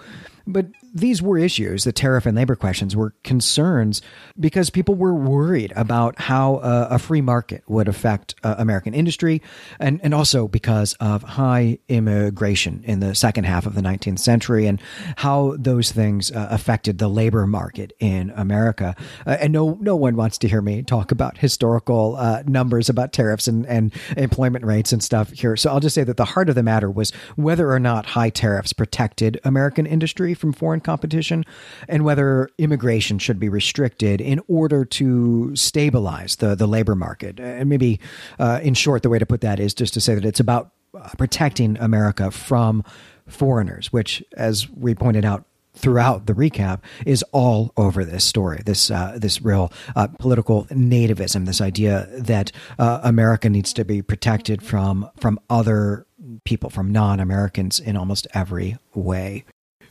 [0.48, 4.00] But these were issues, the tariff and labor questions were concerns
[4.38, 9.42] because people were worried about how uh, a free market would affect uh, American industry
[9.78, 14.66] and, and also because of high immigration in the second half of the 19th century
[14.66, 14.80] and
[15.16, 18.94] how those things uh, affected the labor market in America.
[19.26, 23.12] Uh, and no, no one wants to hear me talk about historical uh, numbers about
[23.12, 25.56] tariffs and, and employment rates and stuff here.
[25.56, 28.30] So I'll just say that the heart of the matter was whether or not high
[28.30, 31.44] tariffs protected American industry from foreign competition
[31.88, 37.38] and whether immigration should be restricted in order to stabilize the, the labor market.
[37.40, 38.00] And maybe,
[38.38, 40.70] uh, in short, the way to put that is just to say that it's about
[40.94, 42.84] uh, protecting America from
[43.26, 48.60] foreigners, which, as we pointed out throughout the recap is all over this story.
[48.64, 54.02] This uh, this real uh, political nativism, this idea that uh, America needs to be
[54.02, 56.06] protected from from other
[56.44, 59.44] people, from non Americans in almost every way.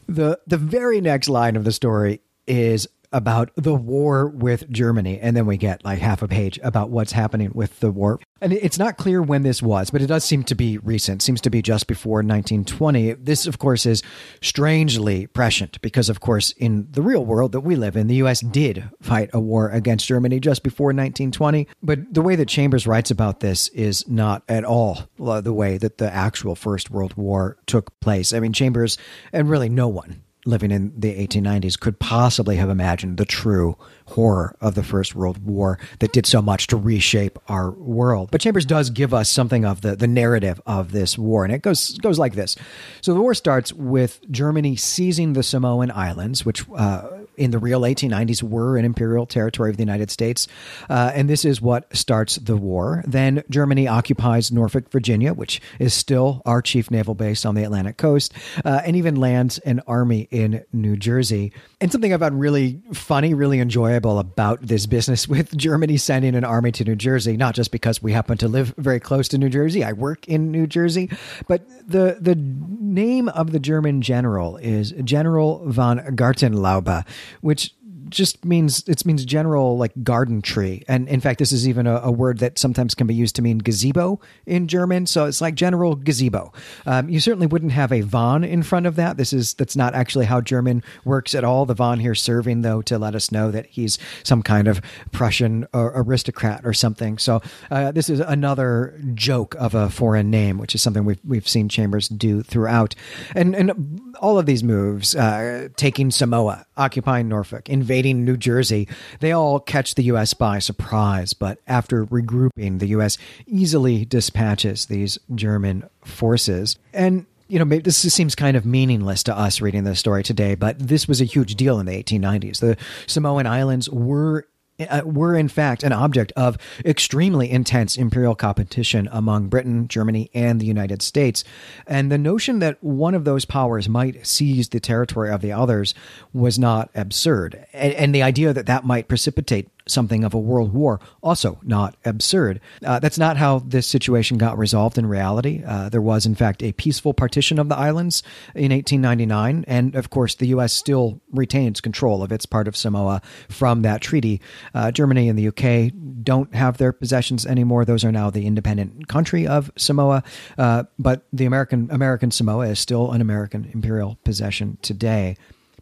[0.08, 5.36] The the very next line of the story is about the war with Germany, and
[5.36, 8.20] then we get like half a page about what's happening with the war.
[8.40, 11.24] And it's not clear when this was, but it does seem to be recent.
[11.24, 13.14] Seems to be just before 1920.
[13.14, 14.04] This, of course, is
[14.42, 18.42] strangely prescient because, of course, in the real world that we live in, the U.S.
[18.42, 21.68] did fight a war against Germany just before 1920.
[21.82, 25.98] But the way that Chambers writes about this is not at all the way that
[25.98, 28.34] the actual First World War took place.
[28.34, 28.98] I mean, Chambers
[29.34, 34.56] and really no one living in the 1890s could possibly have imagined the true horror
[34.62, 38.30] of the First World War that did so much to reshape our world.
[38.32, 41.62] But Chambers does give us something of the, the narrative of this war, and it
[41.62, 42.56] goes goes like this.
[43.02, 47.08] So the war starts with Germany seizing the Samoan Islands, which uh,
[47.38, 50.48] in the real 1890s were an imperial territory of the United States.
[50.90, 53.04] Uh, and this is what starts the war.
[53.08, 57.98] Then Germany occupies Norfolk, Virginia, which is still our chief naval base on the Atlantic
[57.98, 58.34] coast,
[58.66, 61.54] uh, and even lands an army in New Jersey.
[61.80, 66.44] And something I found really funny, really enjoyable about this business with Germany sending an
[66.44, 69.50] army to New Jersey, not just because we happen to live very close to New
[69.50, 71.10] Jersey, I work in New Jersey,
[71.48, 77.06] but the, the name of the German general is General von Gartenlaube,
[77.42, 77.74] which
[78.10, 80.84] just means it means general like garden tree.
[80.88, 83.42] And in fact this is even a, a, word that sometimes can be used to
[83.42, 85.06] mean gazebo in german.
[85.06, 86.52] So it's like general gazebo.
[86.86, 89.18] Um, you certainly wouldn't have a von in front of that.
[89.18, 91.66] This is that's not actually how german works at all.
[91.66, 95.68] The von here serving though to let us know that he's some kind of prussian
[95.74, 97.18] aristocrat or something.
[97.18, 101.48] So uh, this is another joke of a foreign name which is something we've, we've
[101.48, 102.96] seen chambers do throughout.
[103.36, 108.88] And and all of these moves uh, taking samoa occupying norfolk invading invading New Jersey,
[109.22, 110.36] they all catch the U.S.
[110.36, 111.34] by surprise.
[111.34, 113.18] But after regrouping, the U.S.
[113.48, 116.78] easily dispatches these German forces.
[116.94, 120.78] And you know, this seems kind of meaningless to us reading this story today, but
[120.80, 122.60] this was a huge deal in the 1890s.
[122.60, 124.46] The Samoan Islands were
[124.80, 130.60] uh, were in fact an object of extremely intense imperial competition among Britain, Germany, and
[130.60, 131.44] the United States.
[131.86, 135.94] And the notion that one of those powers might seize the territory of the others
[136.34, 137.66] was not absurd.
[137.74, 141.00] And, and the idea that that might precipitate something of a world war.
[141.22, 142.60] Also, not absurd.
[142.84, 145.64] Uh, that's not how this situation got resolved in reality.
[145.66, 148.24] Uh, there was, in fact, a peaceful partition of the islands
[148.56, 150.74] in 1899, and of course, the U.S.
[150.74, 154.42] still retains control of its part of Samoa from that treaty.
[154.74, 155.92] Uh, Germany and the UK
[156.24, 160.24] don't have their possessions anymore; those are now the independent country of Samoa.
[160.58, 165.36] Uh, but the American American Samoa is still an American imperial possession today.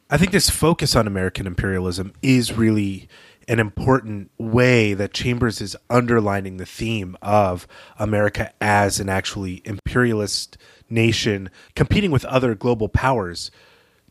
[0.09, 3.09] I think this focus on American imperialism is really
[3.47, 10.57] an important way that Chambers is underlining the theme of America as an actually imperialist
[10.89, 13.51] nation competing with other global powers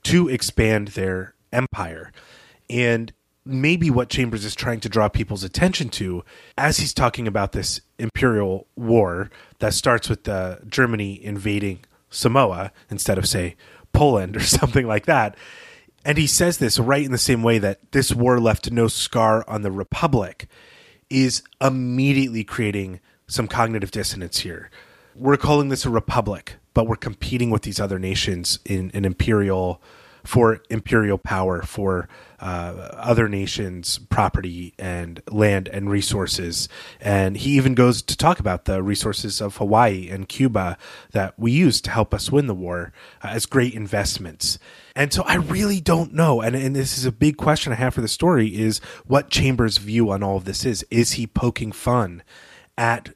[0.05, 2.13] to expand their empire.
[2.69, 3.13] And
[3.45, 6.25] maybe what Chambers is trying to draw people's attention to
[6.57, 13.19] as he's talking about this imperial war that starts with uh, Germany invading Samoa instead
[13.19, 13.57] of, say,
[13.93, 15.37] Poland or something like that
[16.05, 19.45] and he says this right in the same way that this war left no scar
[19.49, 20.47] on the Republic,
[21.11, 24.71] is immediately creating some cognitive dissonance here.
[25.15, 29.81] We're calling this a republic, but we're competing with these other nations in an imperial
[30.25, 32.09] for imperial power, for
[32.41, 36.69] uh, other nations' property and land and resources.
[37.01, 40.77] And he even goes to talk about the resources of Hawaii and Cuba
[41.13, 44.59] that we used to help us win the war uh, as great investments.
[44.97, 46.41] And so I really don't know.
[46.41, 49.79] And, and this is a big question I have for the story is what Chambers'
[49.79, 50.85] view on all of this is.
[50.91, 52.23] Is he poking fun
[52.77, 53.11] at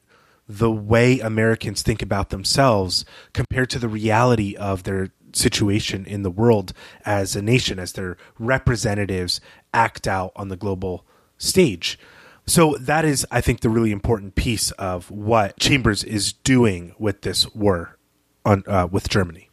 [0.49, 6.31] the way Americans think about themselves compared to the reality of their situation in the
[6.31, 6.73] world
[7.05, 9.41] as a nation, as their representatives
[9.73, 11.07] act out on the global
[11.39, 11.99] stage.
[12.47, 17.23] So that is, I think, the really important piece of what Chambers is doing with
[17.23, 17.99] this war
[18.45, 19.51] on uh, with Germany.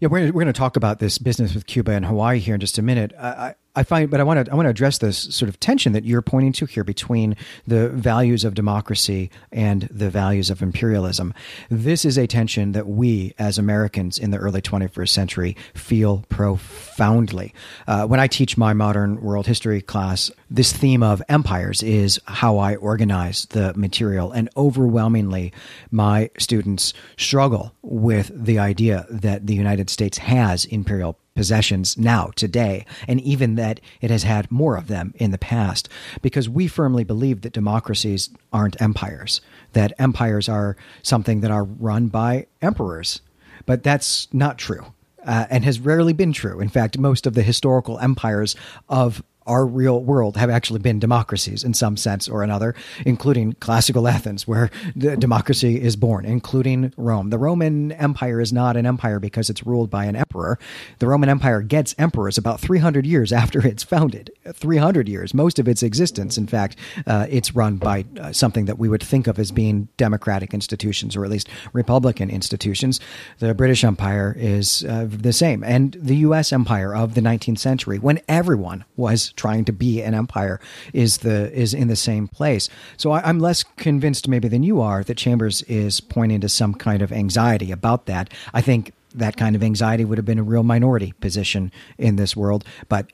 [0.00, 2.60] Yeah, we're, we're going to talk about this business with Cuba and Hawaii here in
[2.60, 3.12] just a minute.
[3.18, 5.92] I, I find, but I want to I want to address this sort of tension
[5.92, 11.32] that you're pointing to here between the values of democracy and the values of imperialism.
[11.70, 17.54] This is a tension that we as Americans in the early 21st century feel profoundly.
[17.86, 22.58] Uh, when I teach my modern world history class, this theme of empires is how
[22.58, 25.52] I organize the material, and overwhelmingly,
[25.92, 32.84] my students struggle with the idea that the United States has imperial possessions now, today,
[33.06, 35.88] and even that it has had more of them in the past,
[36.20, 39.40] because we firmly believe that democracies aren't empires,
[39.72, 43.20] that empires are something that are run by emperors.
[43.66, 44.86] But that's not true.
[45.24, 46.58] Uh, and has rarely been true.
[46.58, 48.56] In fact, most of the historical empires
[48.88, 52.74] of our real world have actually been democracies in some sense or another,
[53.04, 57.30] including classical Athens, where democracy is born, including Rome.
[57.30, 60.58] The Roman Empire is not an empire because it's ruled by an emperor.
[60.98, 64.30] The Roman Empire gets emperors about 300 years after it's founded.
[64.52, 66.36] 300 years, most of its existence.
[66.36, 66.76] In fact,
[67.06, 71.16] uh, it's run by uh, something that we would think of as being democratic institutions
[71.16, 73.00] or at least republican institutions.
[73.38, 75.64] The British Empire is uh, the same.
[75.64, 76.52] And the U.S.
[76.52, 80.60] Empire of the 19th century, when everyone was trying to be an empire
[80.92, 82.68] is the is in the same place.
[82.98, 86.74] So I, am less convinced maybe than you are that Chambers is pointing to some
[86.74, 88.30] kind of anxiety about that.
[88.52, 92.36] I think that kind of anxiety would have been a real minority position in this
[92.36, 93.06] world, but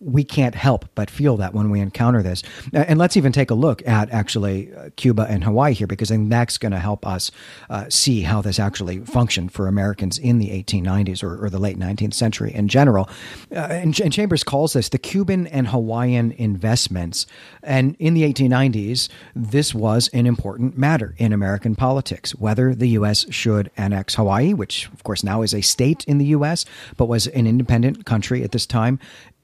[0.00, 2.42] we can't help but feel that when we encounter this.
[2.72, 6.16] And let's even take a look at actually uh, Cuba and Hawaii here, because I
[6.16, 7.30] think that's going to help us
[7.70, 11.78] uh, see how this actually functioned for Americans in the 1890s or, or the late
[11.78, 13.08] 19th century in general.
[13.50, 17.26] Uh, and, and, Chambers calls this the Cuban and Hawaiian investments.
[17.62, 23.26] And in the 1890s, this was an important matter in American politics, whether the U.S.
[23.30, 26.64] should annex Hawaii, which of course now is a state in the U.S.,
[26.96, 28.98] but was an independent country at this time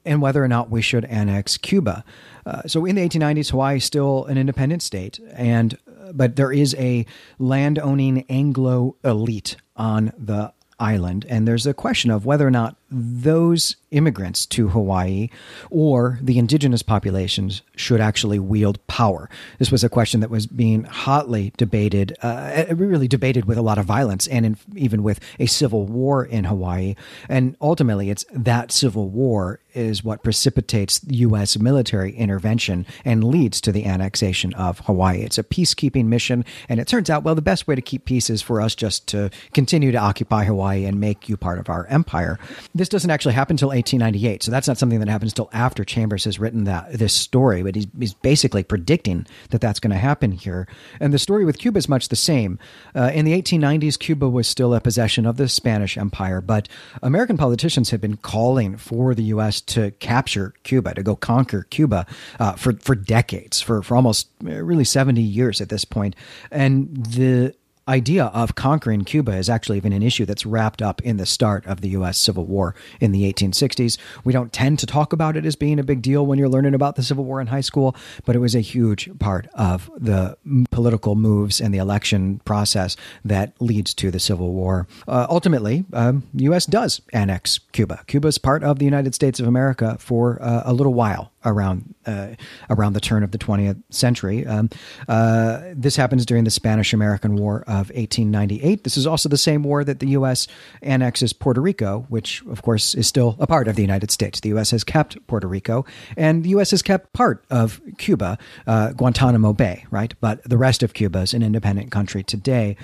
[0.04, 2.04] and whether or not we should annex Cuba.
[2.44, 6.52] Uh, so in the 1890s, Hawaii is still an independent state, and uh, but there
[6.52, 7.06] is a
[7.38, 13.76] land-owning Anglo elite on the island, and there's a question of whether or not those
[13.90, 15.28] immigrants to Hawaii
[15.70, 19.28] or the indigenous populations should actually wield power.
[19.58, 23.78] This was a question that was being hotly debated, uh, really debated with a lot
[23.78, 26.94] of violence and in, even with a civil war in Hawaii.
[27.28, 31.58] And ultimately, it's that civil war is what precipitates U.S.
[31.58, 35.22] military intervention and leads to the annexation of Hawaii.
[35.22, 38.28] It's a peacekeeping mission, and it turns out, well, the best way to keep peace
[38.28, 41.86] is for us just to continue to occupy Hawaii and make you part of our
[41.86, 42.38] empire.
[42.74, 46.24] This doesn't actually happen until 1898, so that's not something that happens until after Chambers
[46.24, 47.62] has written that this story.
[47.62, 50.66] But he's, he's basically predicting that that's going to happen here.
[51.00, 52.58] And the story with Cuba is much the same.
[52.94, 56.68] Uh, in the 1890s, Cuba was still a possession of the Spanish Empire, but
[57.02, 59.60] American politicians had been calling for the U.S.
[59.62, 62.06] to capture Cuba, to go conquer Cuba
[62.38, 66.16] uh, for for decades, for for almost uh, really 70 years at this point,
[66.50, 67.54] and the
[67.92, 71.66] idea of conquering Cuba is actually even an issue that's wrapped up in the start
[71.66, 72.16] of the U.S.
[72.16, 73.98] Civil War in the 1860s.
[74.24, 76.74] We don't tend to talk about it as being a big deal when you're learning
[76.74, 80.38] about the Civil War in high school, but it was a huge part of the
[80.70, 84.88] political moves and the election process that leads to the Civil War.
[85.06, 86.64] Uh, ultimately, um, U.S.
[86.64, 88.04] does annex Cuba.
[88.06, 91.94] Cuba is part of the United States of America for uh, a little while around
[92.06, 92.28] uh,
[92.70, 94.46] around the turn of the 20th century.
[94.46, 94.70] Um,
[95.08, 98.84] uh, this happens during the Spanish American War of 1898.
[98.84, 100.48] This is also the same war that the U.S.
[100.82, 104.40] annexes Puerto Rico, which, of course, is still a part of the United States.
[104.40, 104.70] The U.S.
[104.70, 105.84] has kept Puerto Rico,
[106.16, 106.70] and the U.S.
[106.70, 110.14] has kept part of Cuba, uh, Guantanamo Bay, right?
[110.20, 112.76] But the rest of Cuba is an independent country today.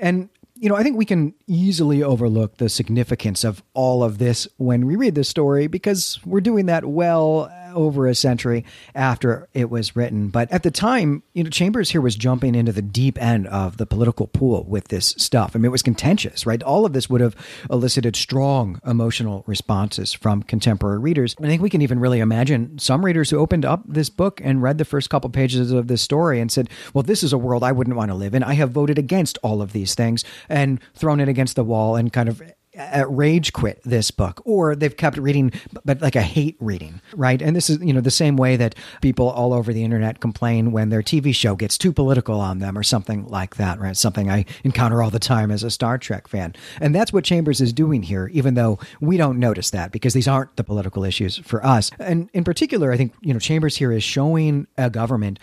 [0.00, 0.28] And
[0.60, 4.86] you know, I think we can easily overlook the significance of all of this when
[4.86, 8.64] we read this story because we're doing that well over a century
[8.94, 10.28] after it was written.
[10.28, 13.76] But at the time, you know, Chambers here was jumping into the deep end of
[13.76, 15.52] the political pool with this stuff.
[15.54, 16.62] I mean, it was contentious, right?
[16.62, 17.36] All of this would have
[17.70, 21.34] elicited strong emotional responses from contemporary readers.
[21.40, 24.62] I think we can even really imagine some readers who opened up this book and
[24.62, 27.62] read the first couple pages of this story and said, well, this is a world
[27.62, 28.42] I wouldn't want to live in.
[28.42, 32.12] I have voted against all of these things and thrown it against the wall and
[32.12, 32.42] kind of
[32.80, 35.52] Uh, rage quit this book or they've kept reading
[35.84, 37.42] but like a hate reading right?
[37.42, 40.72] And this is you know the same way that people all over the internet complain
[40.72, 43.96] when their tv show gets too political on them or something like that right?
[43.96, 46.54] Something i encounter all the time as a star trek fan.
[46.80, 50.28] And that's what chambers is doing here even though we don't notice that because these
[50.28, 51.90] aren't the political issues for us.
[51.98, 55.38] And in particular i think you know chambers here is showing a government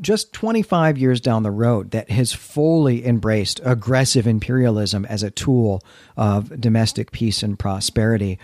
[0.00, 5.82] just 25 years down the road that has fully embraced aggressive imperialism as a tool
[6.16, 8.38] of domestic peace and prosperity.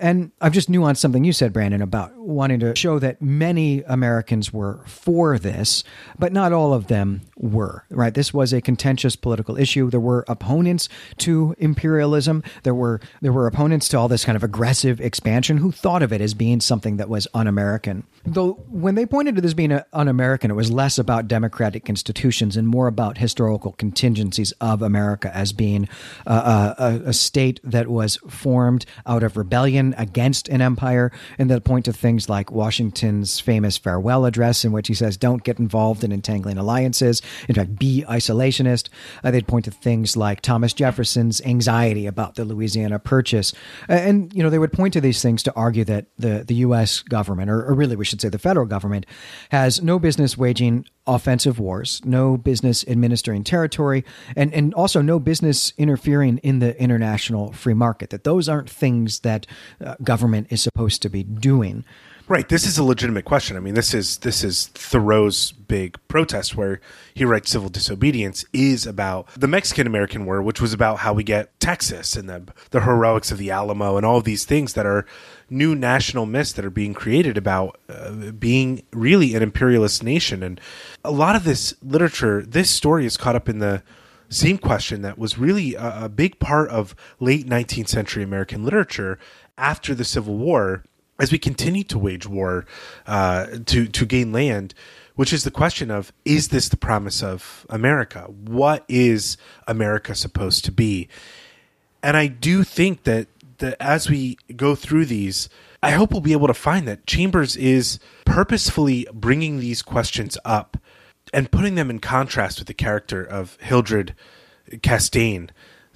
[0.00, 4.52] And I've just nuanced something you said, Brandon, about wanting to show that many Americans
[4.52, 5.84] were for this,
[6.18, 8.14] but not all of them were, right?
[8.14, 9.90] This was a contentious political issue.
[9.90, 10.88] There were opponents
[11.18, 12.42] to imperialism.
[12.62, 16.12] There were there were opponents to all this kind of aggressive expansion who thought of
[16.12, 18.04] it as being something that was un-American.
[18.24, 22.66] Though when they pointed to this being un-American, it was less about democratic institutions and
[22.66, 25.88] more about historical contingencies of America as being
[26.26, 31.60] a, a, a state that was formed out of rebellion against an empire, and they'll
[31.60, 36.04] point to things like Washington's famous farewell address, in which he says, "Don't get involved
[36.04, 37.22] in entangling alliances.
[37.48, 38.88] In fact, be isolationist."
[39.22, 43.52] Uh, they'd point to things like Thomas Jefferson's anxiety about the Louisiana Purchase,
[43.88, 47.00] and you know they would point to these things to argue that the the U.S.
[47.00, 49.06] government, or, or really we should say the federal government,
[49.50, 54.04] has no business waging offensive wars, no business administering territory,
[54.36, 58.10] and, and also no business interfering in the international free market.
[58.10, 59.46] That those aren't things that
[59.84, 61.84] uh, government is supposed to be doing.
[62.30, 62.48] Right.
[62.48, 63.56] This is a legitimate question.
[63.56, 66.80] I mean, this is this is Thoreau's big protest where
[67.12, 71.24] he writes civil disobedience is about the Mexican American War, which was about how we
[71.24, 74.86] get Texas and the the heroics of the Alamo and all of these things that
[74.86, 75.06] are
[75.48, 80.44] new national myths that are being created about uh, being really an imperialist nation.
[80.44, 80.60] And
[81.04, 83.82] a lot of this literature, this story is caught up in the
[84.28, 89.18] same question that was really a, a big part of late 19th century American literature
[89.60, 90.82] after the Civil War
[91.20, 92.64] as we continue to wage war
[93.06, 94.74] uh, to to gain land,
[95.14, 98.22] which is the question of is this the promise of America?
[98.22, 99.36] What is
[99.68, 101.08] America supposed to be?
[102.02, 105.48] And I do think that that as we go through these,
[105.82, 110.78] I hope we'll be able to find that Chambers is purposefully bringing these questions up
[111.32, 114.14] and putting them in contrast with the character of Hildred
[114.82, 115.48] Castaigne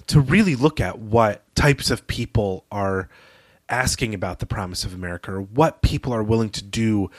[0.07, 3.09] to really look at what types of people are
[3.69, 7.09] asking about the promise of America or what people are willing to do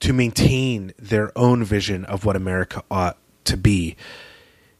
[0.00, 3.96] to maintain their own vision of what America ought to be.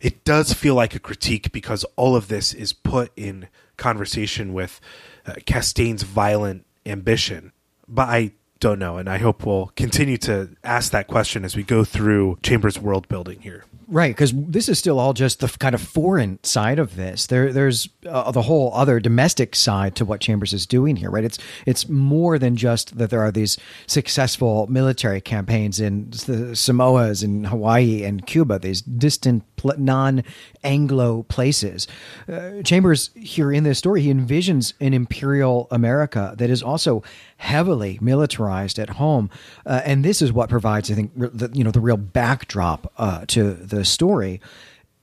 [0.01, 4.81] It does feel like a critique because all of this is put in conversation with
[5.25, 7.53] uh, Castaigne's violent ambition.
[7.87, 11.62] But I don't know, and I hope we'll continue to ask that question as we
[11.62, 13.64] go through Chambers' world building here.
[13.93, 17.26] Right, because this is still all just the kind of foreign side of this.
[17.26, 21.11] There, there's uh, the whole other domestic side to what Chambers is doing here.
[21.11, 26.57] Right, it's it's more than just that there are these successful military campaigns in the
[26.57, 31.86] Samoas and Hawaii and Cuba, these distant non-Anglo places.
[32.28, 37.03] Uh, Chambers here in this story, he envisions an imperial America that is also
[37.36, 39.30] heavily militarized at home,
[39.66, 43.24] uh, and this is what provides, I think, the, you know, the real backdrop uh,
[43.28, 44.41] to the story.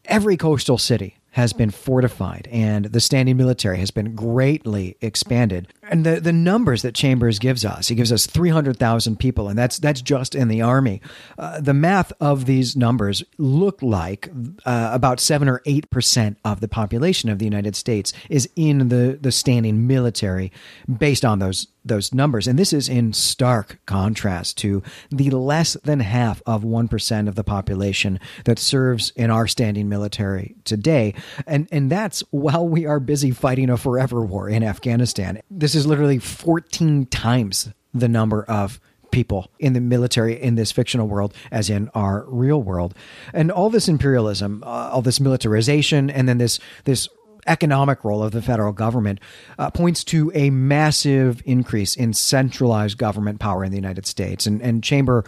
[0.06, 5.72] Every coastal city has been fortified and the standing military has been greatly expanded.
[5.90, 9.80] And the, the numbers that Chambers gives us, he gives us 300,000 people, and that's,
[9.80, 11.02] that's just in the Army.
[11.38, 14.30] Uh, the math of these numbers look like
[14.66, 19.18] uh, about 7 or 8% of the population of the United States is in the,
[19.20, 20.52] the standing military
[20.88, 22.48] based on those those numbers.
[22.48, 27.44] And this is in stark contrast to the less than half of 1% of the
[27.44, 31.14] population that serves in our standing military today.
[31.48, 35.42] And, and that's while we are busy fighting a forever war in Afghanistan.
[35.50, 38.80] This is literally 14 times the number of
[39.12, 42.94] people in the military in this fictional world as in our real world.
[43.34, 47.10] And all this imperialism uh, all this militarization and then this this
[47.50, 49.20] economic role of the federal government
[49.58, 54.46] uh, points to a massive increase in centralized government power in the United States.
[54.46, 55.24] And, and Chamber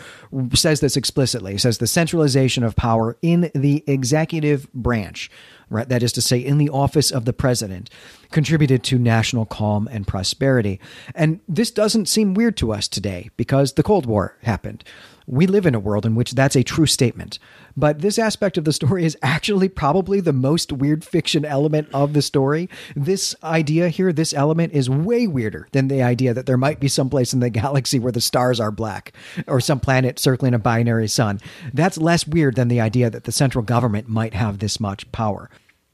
[0.54, 1.54] says this explicitly.
[1.54, 5.30] He says the centralization of power in the executive branch
[5.72, 5.88] right?
[5.88, 7.90] That is to say, in the office of the president,
[8.30, 10.80] contributed to national calm and prosperity.
[11.16, 14.84] And this doesn't seem weird to us today because the Cold War happened.
[15.32, 17.40] We live in a world in which that's a true statement.
[17.78, 22.12] But this aspect of the story is actually probably the most weird fiction element of
[22.12, 22.70] the story.
[22.98, 26.90] This idea here, this element, is way weirder than the idea that there might be
[26.90, 29.14] some place in the galaxy where the stars are black
[29.48, 31.40] or some planet circling a binary sun.
[31.74, 35.50] That's less weird than the idea that the central government might have this much power.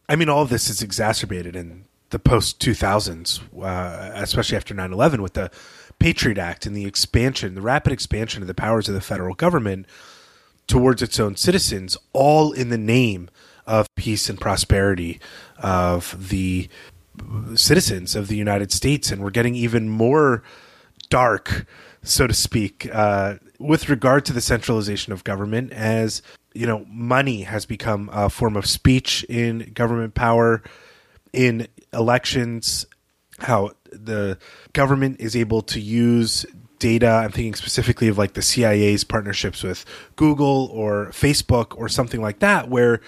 [0.10, 4.94] I mean, all of this is exacerbated in the post 2000s, uh, especially after 9
[4.94, 5.52] 11 with the
[6.00, 9.86] Patriot Act and the expansion, the rapid expansion of the powers of the federal government
[10.68, 13.30] towards its own citizens, all in the name
[13.66, 15.20] of peace and prosperity
[15.58, 16.70] of the
[17.56, 19.12] citizens of the United States.
[19.12, 20.43] And we're getting even more
[21.10, 21.66] dark,
[22.04, 26.22] so to speak, uh, with regard to the centralization of government as
[26.54, 30.64] you know money has become a form of speech in government power
[31.34, 32.86] in elections
[33.39, 33.72] how
[34.06, 34.38] the
[34.74, 36.45] government is able to use
[36.80, 37.08] data.
[37.08, 39.86] I'm thinking specifically of like the CIA's partnerships with
[40.16, 43.02] Google or Facebook or something like that, where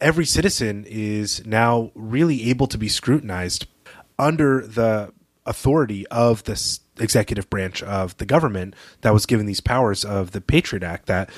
[0.00, 3.66] every citizen is now really able to be scrutinized
[4.18, 5.12] under the
[5.46, 10.40] authority of this executive branch of the government that was given these powers of the
[10.40, 11.30] Patriot Act that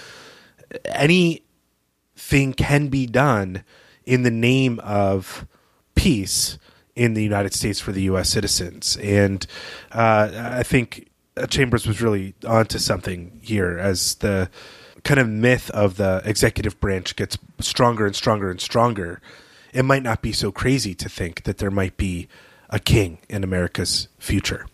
[0.87, 3.65] anything can be done
[4.05, 5.47] in the name of
[5.95, 6.59] peace
[6.97, 8.31] in the United States for the U.S.
[8.31, 8.97] citizens.
[8.99, 9.47] And
[9.93, 11.11] uh, I think
[11.49, 14.49] Chambers was really onto something here as the
[15.03, 19.21] kind of myth of the executive branch gets stronger and stronger and stronger.
[19.73, 22.29] It might not be so crazy to think that there might be
[22.71, 24.67] a king in America's future.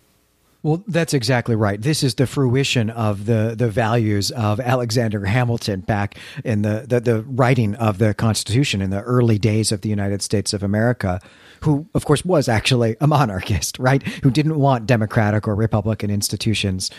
[0.63, 1.81] Well, that's exactly right.
[1.81, 7.01] This is the fruition of the, the values of Alexander Hamilton back in the, the,
[7.01, 11.19] the writing of the Constitution in the early days of the United States of America,
[11.63, 14.03] who, of course, was actually a monarchist, right?
[14.23, 16.91] Who didn't want democratic or republican institutions.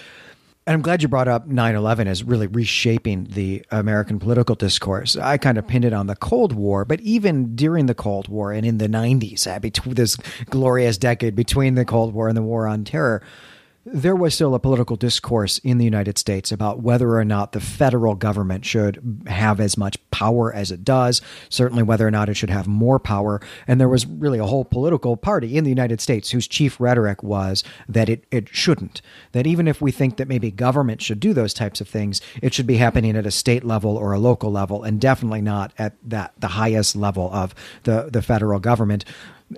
[0.68, 5.16] And I'm glad you brought up 9 11 as really reshaping the American political discourse.
[5.16, 8.52] I kind of pinned it on the Cold War, but even during the Cold War
[8.52, 10.18] and in the 90s, uh, between this
[10.50, 13.24] glorious decade between the Cold War and the War on Terror,
[13.86, 17.60] there was still a political discourse in the United States about whether or not the
[17.60, 22.36] federal government should have as much power as it does, certainly whether or not it
[22.36, 23.42] should have more power.
[23.68, 27.24] And there was really a whole political party in the United States whose chief rhetoric
[27.24, 29.02] was that it, it shouldn't.
[29.32, 32.54] That even if we think that maybe government should do those types of things, it
[32.54, 35.96] should be happening at a state level or a local level, and definitely not at
[36.04, 39.06] that the highest level of the, the federal government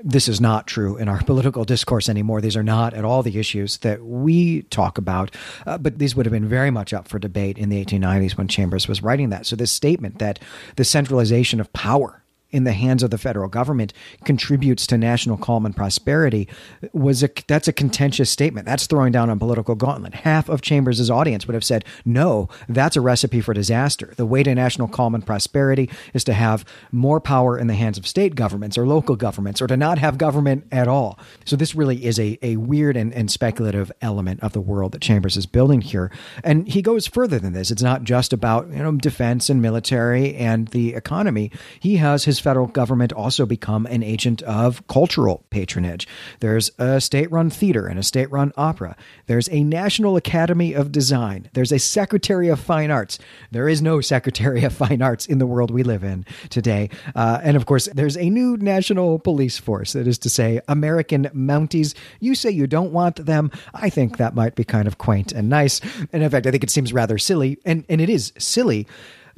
[0.03, 2.41] this is not true in our political discourse anymore.
[2.41, 5.35] These are not at all the issues that we talk about,
[5.65, 8.47] uh, but these would have been very much up for debate in the 1890s when
[8.47, 9.45] Chambers was writing that.
[9.45, 10.39] So, this statement that
[10.75, 12.22] the centralization of power
[12.53, 13.91] in the hands of the federal government
[14.23, 16.47] contributes to national calm and prosperity
[16.93, 18.65] was a that's a contentious statement.
[18.65, 20.13] That's throwing down a political gauntlet.
[20.13, 24.13] Half of Chambers' audience would have said, "No, that's a recipe for disaster.
[24.15, 27.97] The way to national calm and prosperity is to have more power in the hands
[27.97, 31.75] of state governments or local governments or to not have government at all." So this
[31.75, 35.47] really is a, a weird and, and speculative element of the world that Chambers is
[35.47, 36.11] building here.
[36.43, 37.71] And he goes further than this.
[37.71, 41.51] It's not just about, you know, defense and military and the economy.
[41.79, 46.07] He has his federal government also become an agent of cultural patronage.
[46.41, 48.97] There's a state run theater and a state run opera.
[49.27, 51.49] There's a National Academy of Design.
[51.53, 53.17] There's a Secretary of Fine Arts.
[53.51, 56.89] There is no Secretary of Fine Arts in the world we live in today.
[57.15, 59.93] Uh, and of course, there's a new national police force.
[59.93, 61.95] That is to say, American Mounties.
[62.19, 63.51] You say you don't want them.
[63.73, 65.79] I think that might be kind of quaint and nice.
[66.11, 67.57] And in fact, I think it seems rather silly.
[67.65, 68.87] And, and it is silly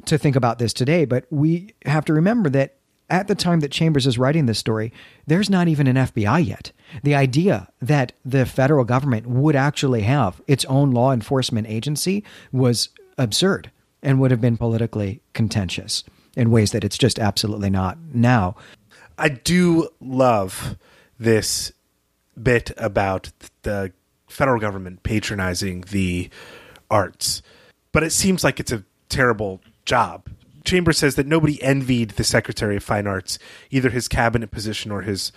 [0.06, 2.75] to think about this today, but we have to remember that
[3.08, 4.92] at the time that Chambers is writing this story,
[5.26, 6.72] there's not even an FBI yet.
[7.02, 12.88] The idea that the federal government would actually have its own law enforcement agency was
[13.16, 13.70] absurd
[14.02, 16.04] and would have been politically contentious
[16.36, 18.56] in ways that it's just absolutely not now.
[19.18, 20.76] I do love
[21.18, 21.72] this
[22.40, 23.30] bit about
[23.62, 23.92] the
[24.28, 26.28] federal government patronizing the
[26.90, 27.42] arts,
[27.92, 30.28] but it seems like it's a terrible job
[30.66, 33.38] Chambers says that nobody envied the Secretary of Fine Arts,
[33.70, 35.32] either his cabinet position or his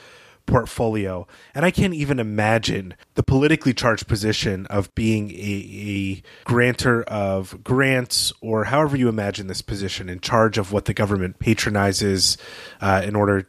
[0.49, 1.27] portfolio.
[1.53, 7.63] And I can't even imagine the politically charged position of being a, a, grantor of
[7.63, 12.37] grants or however you imagine this position in charge of what the government patronizes
[12.81, 13.47] uh, in order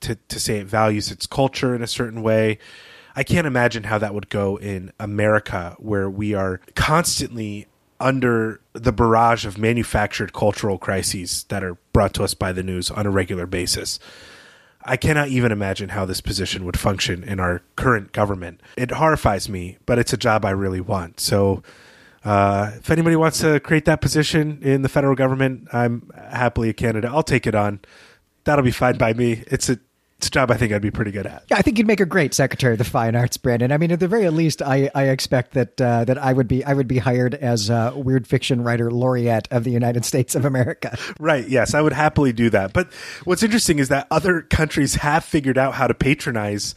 [0.00, 2.58] to, to say it values its culture in a certain way.
[3.14, 7.66] I can't imagine how that would go in America, where we are constantly
[8.00, 12.90] under the barrage of manufactured cultural crises that are brought to us by the news
[12.90, 13.98] on a regular basis.
[14.84, 18.60] I cannot even imagine how this position would function in our current government.
[18.76, 21.20] It horrifies me, but it's a job I really want.
[21.20, 21.62] So,
[22.24, 26.72] uh, if anybody wants to create that position in the federal government, I'm happily a
[26.72, 27.10] candidate.
[27.10, 27.80] I'll take it on.
[28.44, 29.44] That'll be fine by me.
[29.48, 29.78] It's a
[30.20, 31.44] job I think I'd be pretty good at.
[31.48, 33.70] Yeah, I think you'd make a great secretary of the fine arts, Brandon.
[33.70, 36.64] I mean, at the very least, I, I expect that uh, that I would be
[36.64, 40.44] I would be hired as a weird fiction writer laureate of the United States of
[40.44, 40.96] America.
[41.20, 41.48] Right.
[41.48, 42.72] Yes, I would happily do that.
[42.72, 42.92] But
[43.24, 46.74] what's interesting is that other countries have figured out how to patronize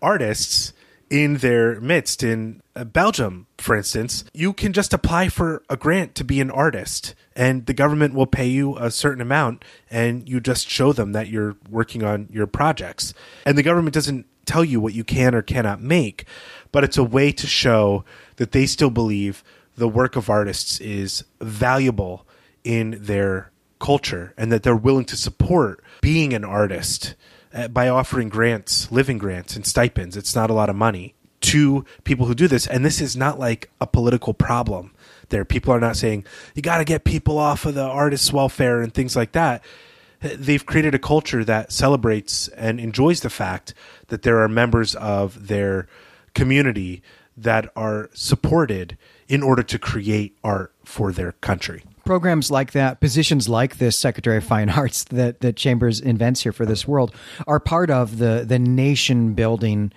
[0.00, 0.72] artists
[1.12, 2.22] in their midst.
[2.22, 6.50] In uh, Belgium, for instance, you can just apply for a grant to be an
[6.50, 11.12] artist, and the government will pay you a certain amount, and you just show them
[11.12, 13.12] that you're working on your projects.
[13.44, 16.24] And the government doesn't tell you what you can or cannot make,
[16.72, 18.04] but it's a way to show
[18.36, 19.44] that they still believe
[19.76, 22.26] the work of artists is valuable
[22.64, 27.14] in their culture and that they're willing to support being an artist
[27.54, 30.16] Uh, by offering grants, living grants, and stipends.
[30.16, 32.66] It's not a lot of money to people who do this.
[32.66, 34.94] And this is not like a political problem
[35.28, 35.44] there.
[35.44, 36.24] People are not saying,
[36.54, 39.62] you got to get people off of the artist's welfare and things like that.
[40.20, 43.74] They've created a culture that celebrates and enjoys the fact
[44.06, 45.88] that there are members of their
[46.34, 47.02] community
[47.36, 48.96] that are supported
[49.28, 51.82] in order to create art for their country.
[52.04, 56.52] Programs like that, positions like this Secretary of Fine Arts that, that Chambers invents here
[56.52, 57.14] for this world
[57.46, 59.92] are part of the, the nation building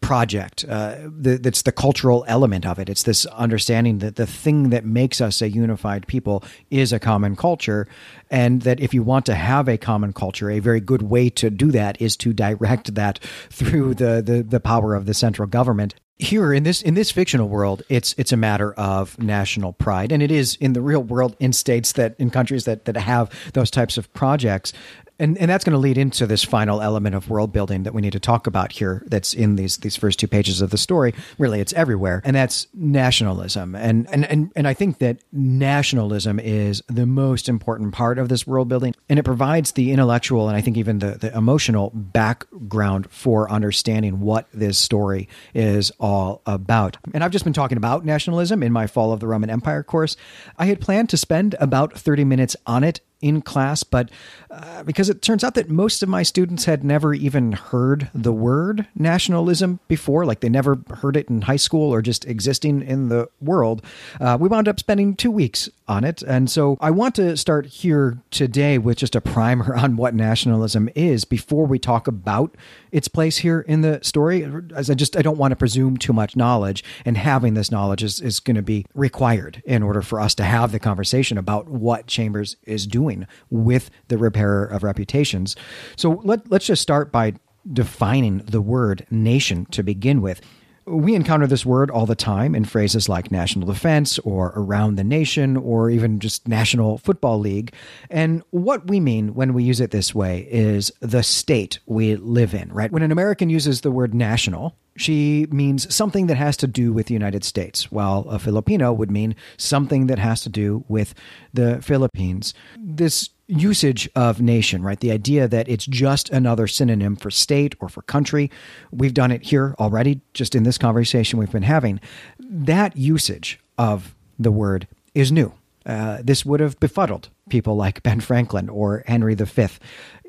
[0.00, 0.64] project.
[0.68, 2.88] Uh, the, that's the cultural element of it.
[2.88, 7.36] It's this understanding that the thing that makes us a unified people is a common
[7.36, 7.86] culture,
[8.30, 11.50] and that if you want to have a common culture, a very good way to
[11.50, 13.18] do that is to direct that
[13.50, 17.48] through the the, the power of the central government here in this in this fictional
[17.48, 20.12] world it's it's a matter of national pride.
[20.12, 23.30] And it is in the real world in states that in countries that that have
[23.52, 24.72] those types of projects
[25.18, 28.02] and and that's going to lead into this final element of world building that we
[28.02, 31.14] need to talk about here that's in these these first two pages of the story.
[31.38, 33.74] Really it's everywhere and that's nationalism.
[33.74, 38.46] And and and, and I think that nationalism is the most important part of this
[38.46, 43.10] world building and it provides the intellectual and I think even the, the emotional background
[43.10, 46.96] for understanding what this story is all about.
[47.12, 50.16] And I've just been talking about nationalism in my fall of the Roman Empire course.
[50.56, 54.10] I had planned to spend about 30 minutes on it in class, but
[54.50, 58.32] uh, because it turns out that most of my students had never even heard the
[58.32, 63.08] word nationalism before, like they never heard it in high school or just existing in
[63.08, 63.82] the world,
[64.20, 66.22] uh, we wound up spending two weeks on it.
[66.22, 70.88] And so I want to start here today with just a primer on what nationalism
[70.94, 72.54] is before we talk about
[72.92, 74.48] its place here in the story.
[74.74, 78.02] As I just, I don't want to presume too much knowledge, and having this knowledge
[78.02, 81.68] is, is going to be required in order for us to have the conversation about
[81.68, 85.56] what Chambers is doing doing with the repairer of reputations.
[85.96, 87.34] So let, let's just start by
[87.70, 90.40] defining the word nation to begin with.
[90.88, 95.04] We encounter this word all the time in phrases like national defense or around the
[95.04, 97.72] nation or even just national football league.
[98.10, 102.54] And what we mean when we use it this way is the state we live
[102.54, 102.90] in, right?
[102.90, 107.06] When an American uses the word national, she means something that has to do with
[107.06, 111.14] the United States, while a Filipino would mean something that has to do with
[111.52, 112.54] the Philippines.
[112.76, 115.00] This usage of nation, right?
[115.00, 118.50] The idea that it's just another synonym for state or for country.
[118.92, 122.00] We've done it here already, just in this conversation we've been having.
[122.38, 125.52] That usage of the word is new.
[125.86, 129.66] Uh, this would have befuddled people like Ben Franklin or Henry V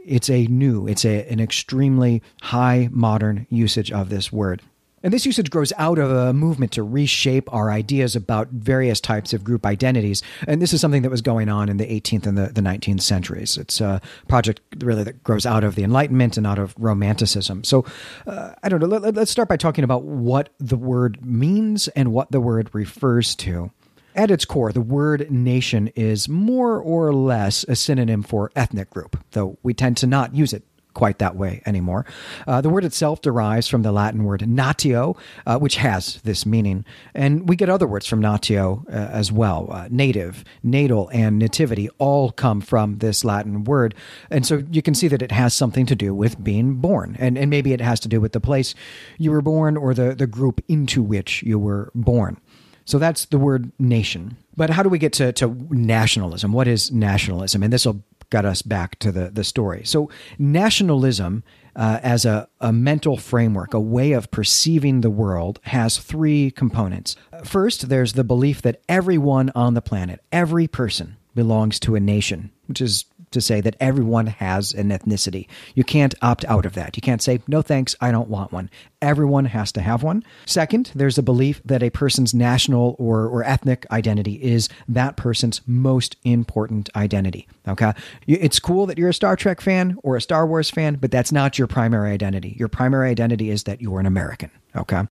[0.05, 4.61] it's a new, it's a, an extremely high modern usage of this word.
[5.03, 9.33] And this usage grows out of a movement to reshape our ideas about various types
[9.33, 10.21] of group identities.
[10.47, 13.01] And this is something that was going on in the 18th and the, the 19th
[13.01, 13.57] centuries.
[13.57, 17.63] It's a project really that grows out of the Enlightenment and out of Romanticism.
[17.63, 17.85] So
[18.27, 18.87] uh, I don't know.
[18.87, 23.35] Let, us start by talking about what the word means and what the word refers
[23.35, 23.71] to.
[24.15, 29.23] At its core, the word nation is more or less a synonym for ethnic group,
[29.31, 30.63] though we tend to not use it
[30.93, 32.05] quite that way anymore.
[32.47, 36.85] Uh, the word itself derives from the Latin word natio, uh, which has this meaning.
[37.13, 39.67] And we get other words from natio uh, as well.
[39.71, 43.95] Uh, native, natal, and nativity all come from this Latin word.
[44.29, 47.15] And so you can see that it has something to do with being born.
[47.19, 48.75] And, and maybe it has to do with the place
[49.17, 52.39] you were born or the, the group into which you were born.
[52.85, 54.35] So that's the word nation.
[54.57, 56.51] But how do we get to, to nationalism?
[56.51, 57.61] What is nationalism?
[57.61, 59.83] And this will get us back to the, the story.
[59.85, 61.43] So, nationalism
[61.75, 67.15] uh, as a, a mental framework, a way of perceiving the world, has three components.
[67.43, 72.51] First, there's the belief that everyone on the planet, every person, belongs to a nation,
[72.67, 75.47] which is to say that everyone has an ethnicity.
[75.75, 76.95] You can't opt out of that.
[76.97, 78.69] You can't say, no thanks, I don't want one.
[79.01, 80.23] Everyone has to have one.
[80.45, 85.61] Second, there's a belief that a person's national or, or ethnic identity is that person's
[85.65, 87.47] most important identity.
[87.67, 87.93] Okay.
[88.27, 91.31] It's cool that you're a Star Trek fan or a Star Wars fan, but that's
[91.31, 92.55] not your primary identity.
[92.59, 94.51] Your primary identity is that you're an American.
[94.75, 95.03] Okay.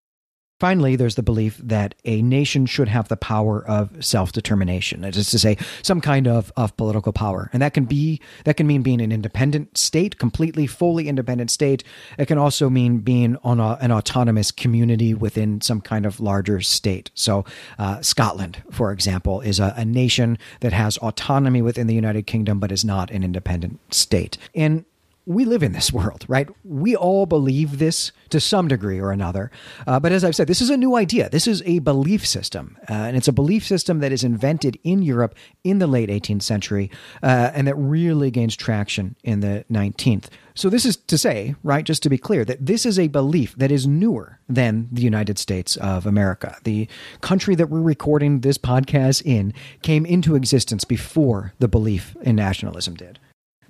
[0.61, 5.03] Finally, there's the belief that a nation should have the power of self-determination.
[5.03, 7.49] That is to say, some kind of, of political power.
[7.53, 11.85] And that can be that can mean being an independent state, completely, fully independent state.
[12.19, 16.61] It can also mean being on a, an autonomous community within some kind of larger
[16.61, 17.11] state.
[17.15, 17.45] So
[17.79, 22.59] uh, Scotland, for example, is a, a nation that has autonomy within the United Kingdom,
[22.59, 24.39] but is not an independent state.
[24.55, 24.85] And
[25.29, 26.49] we live in this world, right?
[26.65, 29.51] We all believe this to some degree or another.
[29.87, 31.29] Uh, but as I've said, this is a new idea.
[31.29, 32.79] This is a belief system.
[32.89, 36.43] Uh, and it's a belief system that is invented in Europe in the late 18th
[36.43, 36.91] century
[37.23, 40.29] uh, and that really gains traction in the 19th.
[40.55, 43.55] So, this is to say, right, just to be clear, that this is a belief
[43.57, 46.57] that is newer than the United States of America.
[46.65, 46.89] The
[47.21, 52.95] country that we're recording this podcast in came into existence before the belief in nationalism
[52.95, 53.21] did.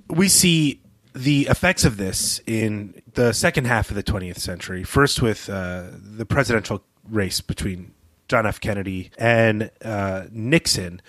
[0.08, 0.80] We see
[1.14, 5.84] the effects of this in the second half of the 20th century, first with uh,
[5.92, 7.92] the presidential race between
[8.28, 8.60] John F.
[8.60, 11.00] Kennedy and uh, Nixon,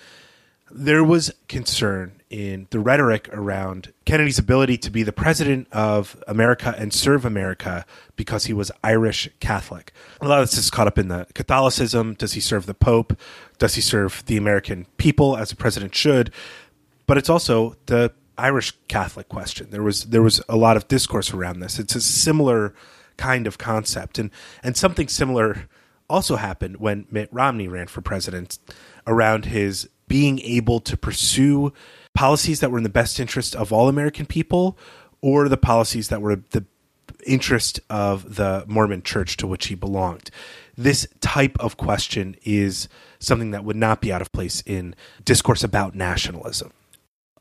[0.70, 6.74] there was concern in the rhetoric around Kennedy's ability to be the president of America
[6.78, 7.84] and serve America
[8.14, 9.92] because he was Irish Catholic.
[10.20, 12.14] A lot of this is caught up in the Catholicism.
[12.14, 13.18] Does he serve the Pope?
[13.58, 16.32] Does he serve the American people as a president should?
[17.06, 19.68] But it's also the Irish Catholic question.
[19.70, 21.78] There was there was a lot of discourse around this.
[21.78, 22.74] It's a similar
[23.16, 24.30] kind of concept, and
[24.62, 25.68] and something similar
[26.08, 28.58] also happened when Mitt Romney ran for president
[29.06, 31.72] around his being able to pursue
[32.14, 34.76] policies that were in the best interest of all American people
[35.20, 36.64] or the policies that were the
[37.26, 40.30] interest of the Mormon church to which he belonged.
[40.76, 42.88] This type of question is
[43.18, 46.72] something that would not be out of place in discourse about nationalism.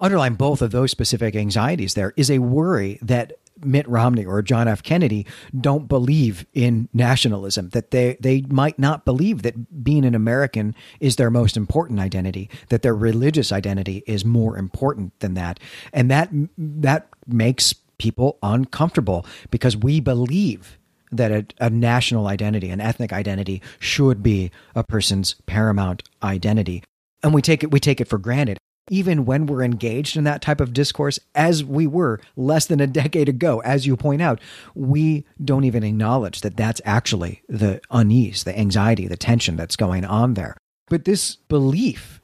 [0.01, 3.33] Underlying both of those specific anxieties, there is a worry that
[3.63, 4.83] Mitt Romney or John F.
[4.83, 5.25] Kennedy
[5.59, 11.17] don't believe in nationalism, that they, they might not believe that being an American is
[11.17, 15.59] their most important identity, that their religious identity is more important than that.
[15.93, 20.77] And that, that makes people uncomfortable because we believe
[21.11, 26.83] that a, a, national identity, an ethnic identity, should be a person's paramount identity,
[27.23, 28.59] and we take it we take it for granted
[28.89, 32.87] even when we're engaged in that type of discourse, as we were less than a
[32.87, 34.39] decade ago, as you point out,
[34.75, 40.05] we don't even acknowledge that that's actually the unease, the anxiety, the tension that's going
[40.05, 40.57] on there.
[40.87, 42.19] But this belief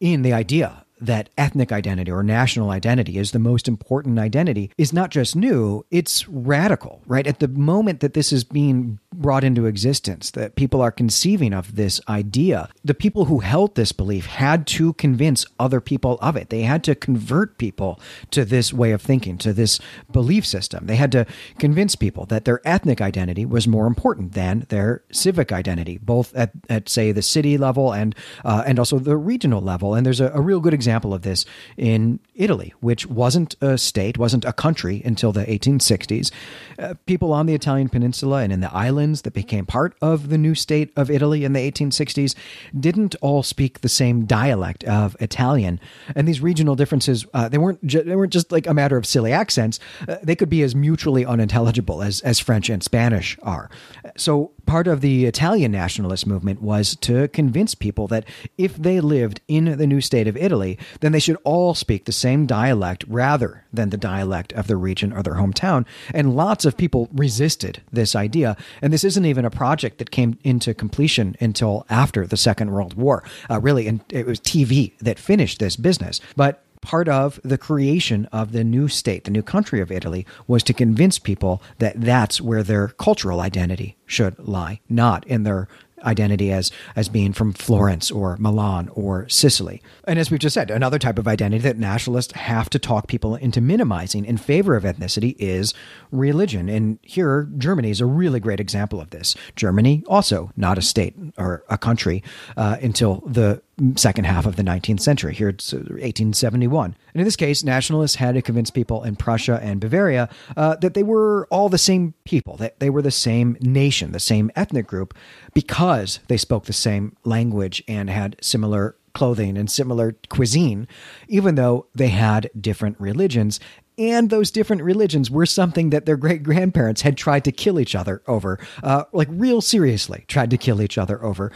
[0.00, 4.92] in the idea that ethnic identity or national identity is the most important identity is
[4.92, 7.26] not just new, it's radical, right?
[7.26, 11.76] At the moment that this is being brought into existence, that people are conceiving of
[11.76, 16.50] this idea, the people who held this belief had to convince other people of it.
[16.50, 17.98] They had to convert people
[18.30, 19.80] to this way of thinking, to this
[20.12, 20.86] belief system.
[20.86, 21.26] They had to
[21.58, 26.52] convince people that their ethnic identity was more important than their civic identity, both at,
[26.68, 29.94] at say, the city level and, uh, and also the regional level.
[29.94, 31.44] And there's a, a real good example of this
[31.76, 36.30] in Italy, which wasn't a state, wasn't a country until the 1860s.
[36.78, 40.38] Uh, people on the Italian peninsula and in the islands that became part of the
[40.38, 42.34] new state of Italy in the 1860s
[42.78, 45.78] didn't all speak the same dialect of Italian,
[46.16, 49.04] and these regional differences uh, they weren't ju- they weren't just like a matter of
[49.04, 49.78] silly accents.
[50.08, 53.70] Uh, they could be as mutually unintelligible as as French and Spanish are.
[54.16, 58.24] So part of the Italian nationalist movement was to convince people that
[58.56, 62.12] if they lived in the new state of Italy, then they should all speak the
[62.12, 65.86] same dialect rather than the dialect of their region or their hometown.
[66.12, 68.56] And lots of people resisted this idea.
[68.82, 72.94] And this isn't even a project that came into completion until after the Second World
[72.94, 73.22] War.
[73.48, 76.20] Uh, really, and it was TV that finished this business.
[76.36, 80.62] But part of the creation of the new state, the new country of Italy, was
[80.64, 85.68] to convince people that that's where their cultural identity should lie, not in their
[86.04, 89.82] identity as as being from Florence or Milan or Sicily.
[90.04, 93.34] And as we've just said, another type of identity that nationalists have to talk people
[93.36, 95.74] into minimizing in favor of ethnicity is
[96.10, 96.68] religion.
[96.68, 99.34] And here, Germany is a really great example of this.
[99.56, 102.22] Germany, also not a state or a country
[102.56, 103.62] uh, until the
[103.96, 105.34] second half of the 19th century.
[105.34, 106.96] Here it's 1871.
[107.14, 110.94] And in this case, nationalists had to convince people in Prussia and Bavaria uh, that
[110.94, 114.86] they were all the same people, that they were the same nation, the same ethnic
[114.86, 115.14] group,
[115.54, 120.86] because they spoke the same language and had similar clothing and similar cuisine,
[121.28, 123.58] even though they had different religions.
[123.98, 127.94] And those different religions were something that their great grandparents had tried to kill each
[127.94, 131.52] other over, uh, like real seriously tried to kill each other over.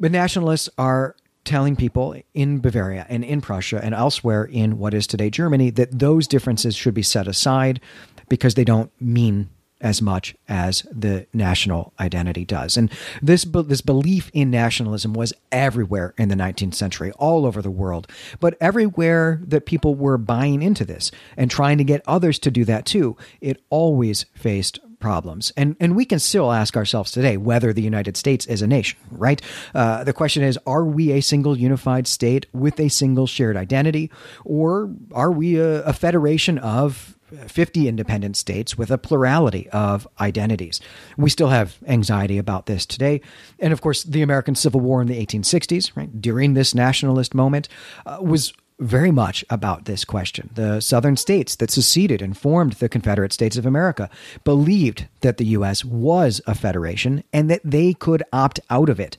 [0.00, 1.14] But nationalists are
[1.44, 5.98] telling people in Bavaria and in Prussia and elsewhere in what is today Germany that
[5.98, 7.80] those differences should be set aside
[8.28, 12.76] because they don't mean as much as the national identity does.
[12.76, 12.90] And
[13.20, 18.08] this this belief in nationalism was everywhere in the 19th century, all over the world.
[18.40, 22.64] But everywhere that people were buying into this and trying to get others to do
[22.64, 25.52] that too, it always faced problems.
[25.54, 28.98] And, and we can still ask ourselves today whether the United States is a nation,
[29.10, 29.42] right?
[29.74, 34.10] Uh, the question is are we a single unified state with a single shared identity,
[34.46, 40.80] or are we a, a federation of 50 independent states with a plurality of identities.
[41.16, 43.20] We still have anxiety about this today.
[43.58, 47.68] And of course, the American Civil War in the 1860s, right, during this nationalist moment,
[48.06, 50.50] uh, was very much about this question.
[50.54, 54.10] The southern states that seceded and formed the Confederate States of America
[54.42, 55.84] believed that the U.S.
[55.84, 59.16] was a federation and that they could opt out of it.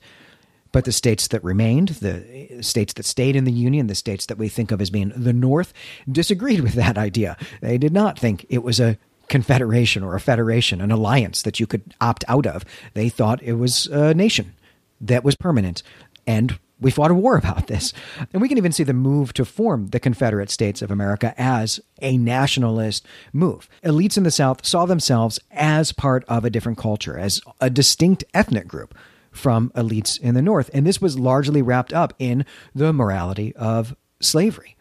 [0.72, 4.36] But the states that remained, the states that stayed in the Union, the states that
[4.36, 5.72] we think of as being the North,
[6.10, 7.38] disagreed with that idea.
[7.62, 8.98] They did not think it was a
[9.28, 12.64] confederation or a federation, an alliance that you could opt out of.
[12.92, 14.54] They thought it was a nation
[15.00, 15.82] that was permanent
[16.26, 17.92] and we fought a war about this.
[18.32, 21.80] And we can even see the move to form the Confederate States of America as
[22.02, 23.68] a nationalist move.
[23.82, 28.24] Elites in the South saw themselves as part of a different culture, as a distinct
[28.34, 28.94] ethnic group
[29.30, 30.70] from elites in the North.
[30.72, 34.76] And this was largely wrapped up in the morality of slavery.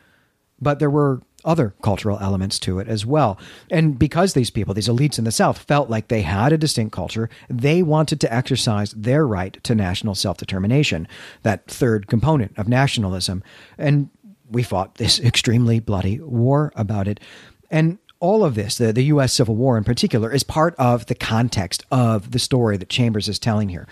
[0.59, 3.39] But there were other cultural elements to it as well.
[3.71, 6.93] And because these people, these elites in the South, felt like they had a distinct
[6.93, 11.07] culture, they wanted to exercise their right to national self determination,
[11.43, 13.43] that third component of nationalism.
[13.77, 14.09] And
[14.49, 17.19] we fought this extremely bloody war about it.
[17.71, 19.33] And all of this, the, the U.S.
[19.33, 23.37] Civil War in particular, is part of the context of the story that Chambers is
[23.37, 23.87] telling here.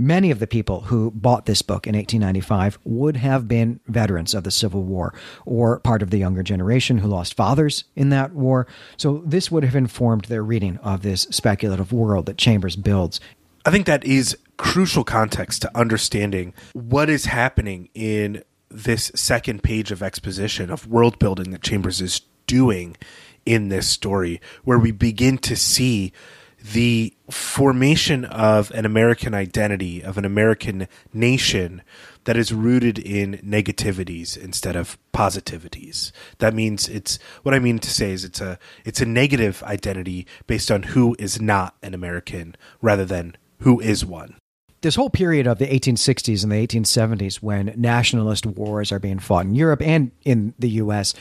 [0.00, 4.44] Many of the people who bought this book in 1895 would have been veterans of
[4.44, 5.12] the Civil War
[5.44, 8.68] or part of the younger generation who lost fathers in that war.
[8.96, 13.20] So this would have informed their reading of this speculative world that Chambers builds.
[13.66, 19.90] I think that is crucial context to understanding what is happening in this second page
[19.90, 22.96] of exposition of world building that Chambers is doing
[23.44, 26.12] in this story, where we begin to see
[26.62, 31.82] the formation of an American identity, of an American nation
[32.24, 36.12] that is rooted in negativities instead of positivities.
[36.38, 40.26] That means it's what I mean to say is it's a it's a negative identity
[40.46, 44.37] based on who is not an American rather than who is one
[44.80, 49.44] this whole period of the 1860s and the 1870s when nationalist wars are being fought
[49.44, 51.14] in Europe and in the US,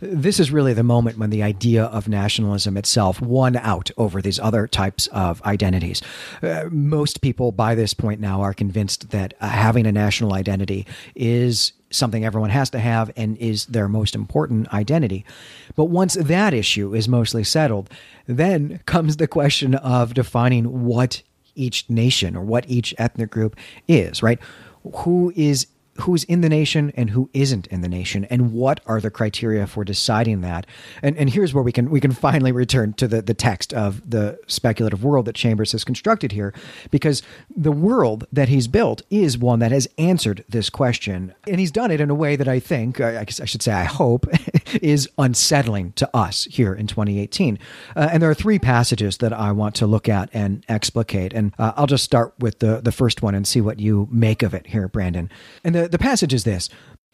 [0.00, 4.40] this is really the moment when the idea of nationalism itself won out over these
[4.40, 6.02] other types of identities.
[6.42, 10.86] Uh, most people by this point now are convinced that uh, having a national identity
[11.14, 15.24] is something everyone has to have and is their most important identity.
[15.76, 17.88] But once that issue is mostly settled,
[18.26, 21.22] then comes the question of defining what
[21.54, 23.56] each nation or what each ethnic group
[23.88, 24.38] is, right?
[24.96, 25.66] Who is
[26.00, 29.66] who's in the nation and who isn't in the nation and what are the criteria
[29.66, 30.66] for deciding that?
[31.02, 34.08] And and here's where we can we can finally return to the the text of
[34.08, 36.52] the speculative world that chambers has constructed here
[36.90, 37.22] because
[37.54, 41.34] the world that he's built is one that has answered this question.
[41.46, 43.72] And he's done it in a way that i think i, guess I should say
[43.72, 44.26] i hope
[44.82, 47.58] is unsettling to us here in 2018
[47.96, 51.32] uh, and there are three passages that i want to look at and explicate.
[51.32, 54.42] And uh, i'll just start with the the first one and see what you make
[54.42, 55.30] of it here brandon.
[55.62, 56.68] And the the, passage is this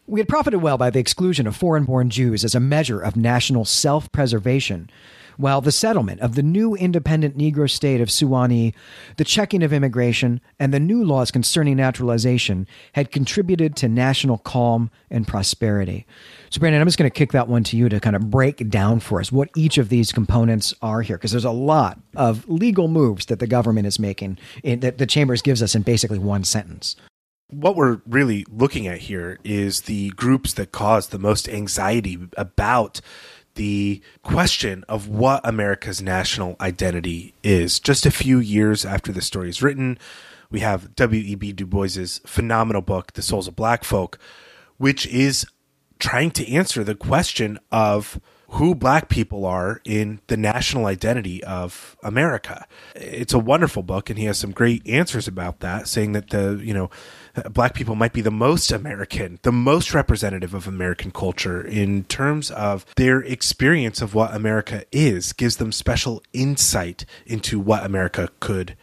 [0.07, 3.15] We had profited well by the exclusion of foreign born Jews as a measure of
[3.15, 4.89] national self preservation,
[5.37, 8.73] while the settlement of the new independent Negro state of Suanee,
[9.17, 14.91] the checking of immigration, and the new laws concerning naturalization had contributed to national calm
[15.09, 16.05] and prosperity.
[16.49, 18.69] So, Brandon, I'm just going to kick that one to you to kind of break
[18.69, 22.47] down for us what each of these components are here, because there's a lot of
[22.49, 26.19] legal moves that the government is making in, that the Chambers gives us in basically
[26.19, 26.95] one sentence
[27.51, 33.01] what we're really looking at here is the groups that cause the most anxiety about
[33.55, 37.79] the question of what America's national identity is.
[37.79, 39.97] Just a few years after the story is written,
[40.49, 41.53] we have W.E.B.
[41.53, 44.17] Du Bois's phenomenal book, The Souls of Black Folk,
[44.77, 45.45] which is
[45.99, 48.19] trying to answer the question of
[48.51, 52.65] who black people are in the national identity of America.
[52.95, 56.59] It's a wonderful book and he has some great answers about that saying that the,
[56.61, 56.89] you know,
[57.49, 62.51] black people might be the most American, the most representative of American culture in terms
[62.51, 68.75] of their experience of what America is, gives them special insight into what America could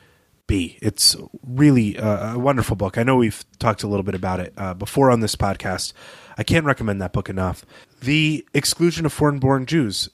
[0.47, 0.79] be.
[0.81, 1.15] It's
[1.47, 2.99] really a, a wonderful book.
[2.99, 5.93] I know we've talked a little bit about it uh, before on this podcast.
[6.37, 7.65] I can't recommend that book enough.
[8.01, 10.09] The exclusion of foreign born Jews.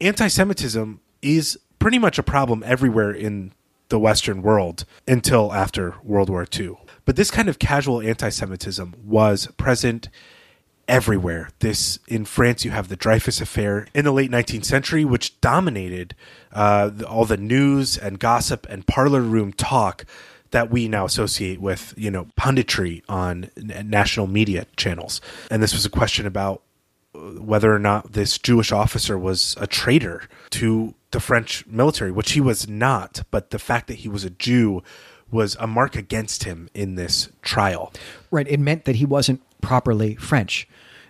[0.00, 3.52] Anti Semitism is pretty much a problem everywhere in
[3.88, 6.76] the Western world until after World War II.
[7.04, 10.08] But this kind of casual anti Semitism was present
[10.88, 11.50] everywhere.
[11.60, 16.14] This in France, you have the Dreyfus Affair in the late 19th century, which dominated
[16.52, 20.04] uh, all the news and gossip and parlor room talk
[20.50, 25.20] that we now associate with, you know, punditry on national media channels.
[25.50, 26.62] And this was a question about
[27.14, 32.32] uh, whether or not this Jewish officer was a traitor to the French military, which
[32.32, 33.22] he was not.
[33.32, 34.82] But the fact that he was a Jew
[35.34, 37.92] was a mark against him in this trial.
[38.30, 38.48] Right.
[38.48, 40.66] It meant that he wasn't properly French.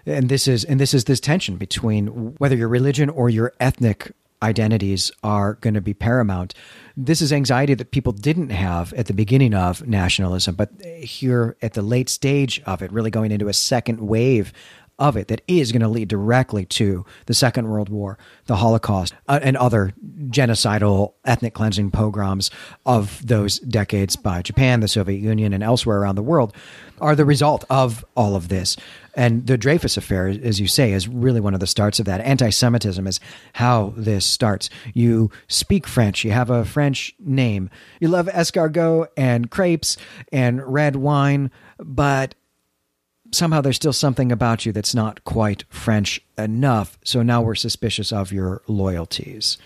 [0.07, 4.13] And this is and this is this tension between whether your religion or your ethnic
[4.43, 6.55] identities are going to be paramount.
[6.97, 11.73] This is anxiety that people didn't have at the beginning of nationalism, but here at
[11.73, 14.53] the late stage of it, really going into a second wave
[14.99, 19.15] of it that is going to lead directly to the Second World War, the Holocaust,
[19.29, 19.93] uh, and other
[20.27, 22.51] genocidal ethnic cleansing pogroms
[22.87, 26.55] of those decades by Japan, the Soviet Union, and elsewhere around the world
[27.01, 28.77] are the result of all of this.
[29.17, 32.21] And the Dreyfus affair, as you say, is really one of the starts of that.
[32.21, 33.21] Anti Semitism is
[33.55, 34.71] how this starts.
[34.93, 37.71] You speak French, you have a French name,
[38.01, 39.97] you love escargot and crepes
[40.33, 42.35] and red wine, but
[43.35, 46.99] somehow there's still something about you that's not quite French enough.
[47.05, 49.59] So now we're suspicious of your loyalties.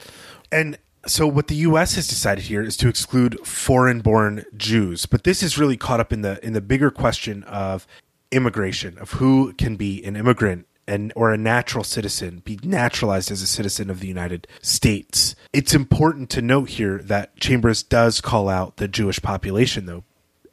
[0.50, 5.42] And so what the US has decided here is to exclude foreign-born Jews, but this
[5.42, 7.86] is really caught up in the in the bigger question of
[8.30, 13.42] immigration, of who can be an immigrant and or a natural citizen, be naturalized as
[13.42, 15.34] a citizen of the United States.
[15.52, 20.04] It's important to note here that Chambers does call out the Jewish population though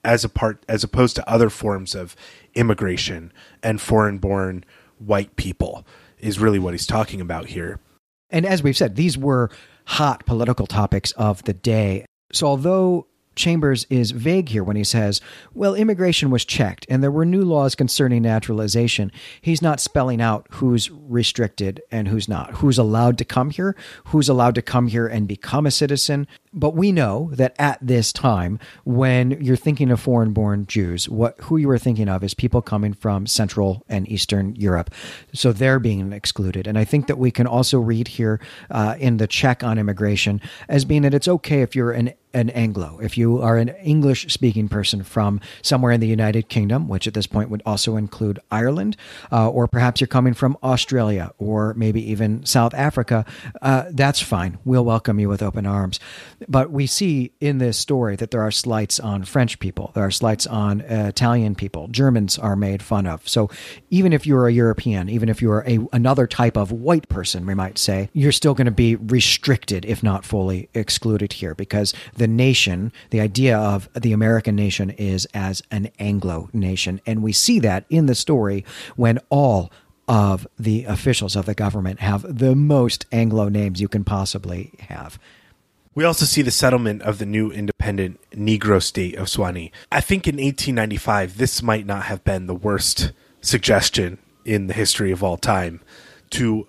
[0.06, 2.16] as a part as opposed to other forms of
[2.54, 4.64] immigration and foreign-born
[5.00, 5.86] white people
[6.20, 7.80] is really what he's talking about here.
[8.30, 9.50] And as we've said, these were
[9.86, 12.06] hot political topics of the day.
[12.32, 15.20] So although Chambers is vague here when he says,
[15.54, 19.12] well, immigration was checked and there were new laws concerning naturalization.
[19.42, 23.76] He's not spelling out who's restricted and who's not, who's allowed to come here,
[24.06, 26.28] who's allowed to come here and become a citizen.
[26.56, 31.36] But we know that at this time, when you're thinking of foreign born Jews, what
[31.42, 34.90] who you are thinking of is people coming from Central and Eastern Europe.
[35.34, 36.66] So they're being excluded.
[36.66, 38.40] And I think that we can also read here
[38.72, 40.40] uh, in the check on immigration
[40.70, 43.00] as being that it's okay if you're an an Anglo.
[43.02, 47.14] If you are an English speaking person from somewhere in the United Kingdom, which at
[47.14, 48.98] this point would also include Ireland,
[49.32, 53.26] uh, or perhaps you're coming from Australia or maybe even South Africa,
[53.62, 54.60] uh, that's fine.
[54.66, 56.00] We'll welcome you with open arms.
[56.48, 60.12] But we see in this story that there are slights on French people, there are
[60.12, 63.28] slights on uh, Italian people, Germans are made fun of.
[63.28, 63.50] So
[63.90, 67.54] even if you're a European, even if you're a another type of white person, we
[67.54, 72.28] might say, you're still going to be restricted, if not fully excluded here, because the
[72.28, 77.02] nation, the idea of the American nation is as an Anglo nation.
[77.06, 78.66] And we see that in the story
[78.96, 79.72] when all
[80.08, 85.18] of the officials of the government have the most Anglo names you can possibly have.
[85.96, 89.72] We also see the settlement of the new independent Negro state of Suanee.
[89.90, 95.12] I think in 1895, this might not have been the worst suggestion in the history
[95.12, 95.80] of all time
[96.32, 96.68] to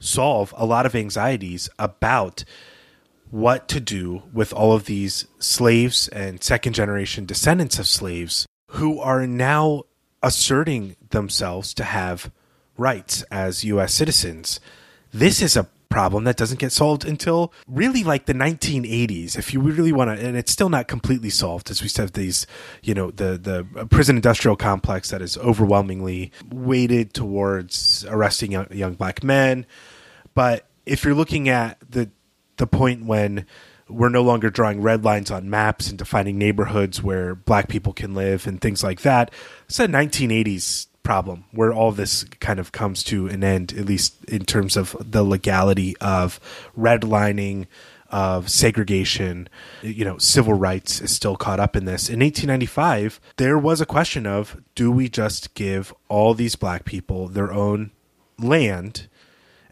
[0.00, 2.44] solve a lot of anxieties about
[3.30, 8.98] what to do with all of these slaves and second generation descendants of slaves who
[9.00, 9.82] are now
[10.22, 12.30] asserting themselves to have
[12.78, 13.92] rights as U.S.
[13.92, 14.60] citizens.
[15.12, 19.60] This is a problem that doesn't get solved until really like the 1980s if you
[19.60, 22.46] really want to and it's still not completely solved as we said these
[22.82, 28.94] you know the the prison industrial complex that is overwhelmingly weighted towards arresting young, young
[28.94, 29.66] black men.
[30.34, 32.10] But if you're looking at the
[32.56, 33.46] the point when
[33.88, 38.14] we're no longer drawing red lines on maps and defining neighborhoods where black people can
[38.14, 39.30] live and things like that
[39.68, 44.44] a 1980s problem where all this kind of comes to an end, at least in
[44.44, 46.38] terms of the legality of
[46.78, 47.66] redlining,
[48.12, 49.48] of segregation,
[49.80, 52.08] you know, civil rights is still caught up in this.
[52.08, 57.26] In 1895, there was a question of do we just give all these black people
[57.26, 57.90] their own
[58.38, 59.08] land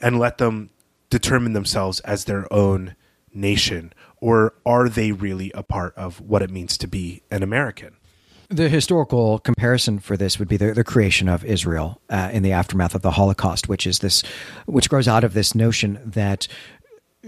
[0.01, 0.71] and let them
[1.11, 2.97] determine themselves as their own
[3.35, 3.93] nation?
[4.21, 7.97] Or are they really a part of what it means to be an American?
[8.53, 12.51] The historical comparison for this would be the, the creation of Israel uh, in the
[12.51, 14.25] aftermath of the Holocaust, which is this,
[14.67, 16.49] which grows out of this notion that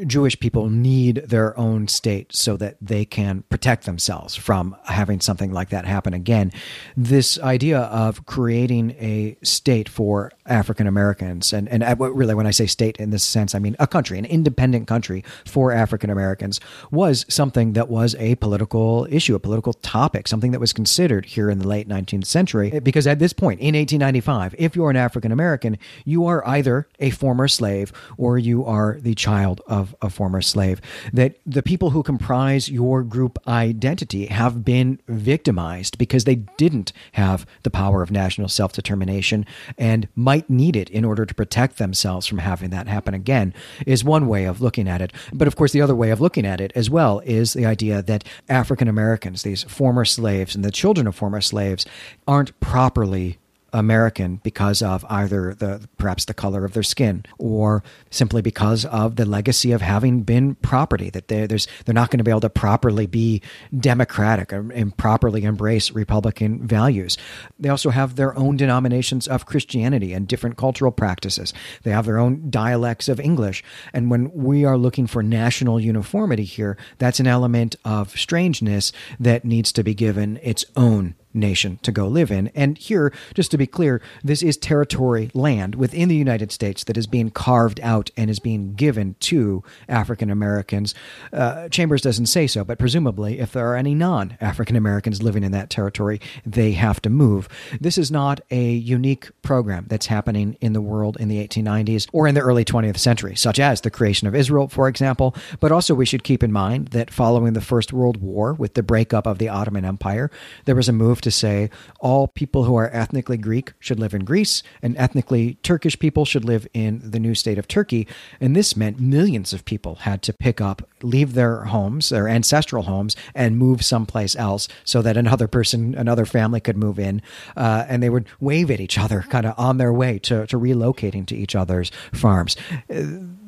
[0.06, 5.52] Jewish people need their own state so that they can protect themselves from having something
[5.52, 6.50] like that happen again.
[6.96, 12.52] This idea of creating a state for African Americans, and, and uh, really, when I
[12.52, 16.58] say state in this sense, I mean a country, an independent country for African Americans,
[16.90, 21.50] was something that was a political issue, a political topic, something that was considered here
[21.50, 22.80] in the late 19th century.
[22.80, 25.76] Because at this point, in 1895, if you're an African American,
[26.06, 30.40] you are either a former slave or you are the child of of a former
[30.40, 30.80] slave,
[31.12, 37.44] that the people who comprise your group identity have been victimized because they didn't have
[37.64, 39.44] the power of national self determination
[39.76, 43.52] and might need it in order to protect themselves from having that happen again,
[43.86, 45.12] is one way of looking at it.
[45.32, 48.00] But of course, the other way of looking at it as well is the idea
[48.02, 51.84] that African Americans, these former slaves and the children of former slaves,
[52.26, 53.38] aren't properly
[53.72, 59.16] American because of either the perhaps the color of their skin or simply because of
[59.16, 62.40] the legacy of having been property that they, there's they're not going to be able
[62.40, 63.40] to properly be
[63.76, 67.16] democratic and properly embrace Republican values.
[67.58, 71.54] They also have their own denominations of Christianity and different cultural practices.
[71.82, 76.44] They have their own dialects of English, and when we are looking for national uniformity
[76.44, 81.92] here, that's an element of strangeness that needs to be given its own nation to
[81.92, 82.48] go live in.
[82.48, 86.96] And here, just to be clear, this is territory land within the United States that
[86.96, 90.94] is being carved out and is being given to African Americans.
[91.32, 95.44] Uh, Chambers doesn't say so, but presumably, if there are any non African Americans living
[95.44, 97.48] in that territory, they have to move.
[97.80, 102.26] This is not a unique program that's happening in the world in the 1890s or
[102.26, 105.34] in the early 20th century, such as the creation of Israel, for example.
[105.60, 108.82] But also, we should keep in mind that following the First World War, with the
[108.82, 110.30] breakup of the Ottoman Empire,
[110.64, 111.70] there was a move to say
[112.00, 116.44] all people who are ethnically Greek should live in Greece and ethnically Turkish people should
[116.44, 118.06] live in the new state of Turkey.
[118.40, 122.84] And this meant millions of people had to pick up, leave their homes, their ancestral
[122.84, 127.22] homes, and move someplace else so that another person, another family could move in.
[127.56, 130.58] Uh, and they would wave at each other kind of on their way to, to
[130.58, 132.56] relocating to each other's farms.
[132.90, 133.02] Uh,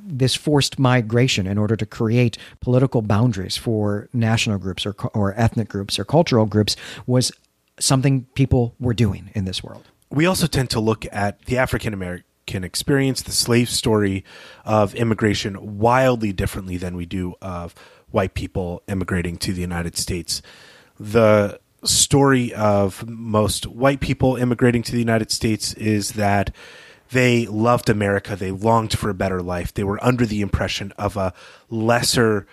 [0.07, 5.69] this forced migration in order to create political boundaries for national groups or, or ethnic
[5.69, 6.77] groups or cultural groups
[7.07, 7.33] was
[7.79, 9.85] something people were doing in this world.
[10.11, 14.25] We also tend to look at the African American experience, the slave story
[14.65, 17.75] of immigration, wildly differently than we do of
[18.11, 20.41] white people immigrating to the United States.
[21.01, 26.55] The story of most white people immigrating to the United States is that
[27.11, 28.37] they loved America.
[28.37, 29.75] They longed for a better life.
[29.75, 31.35] They were under the impression of a
[31.69, 32.47] lesser,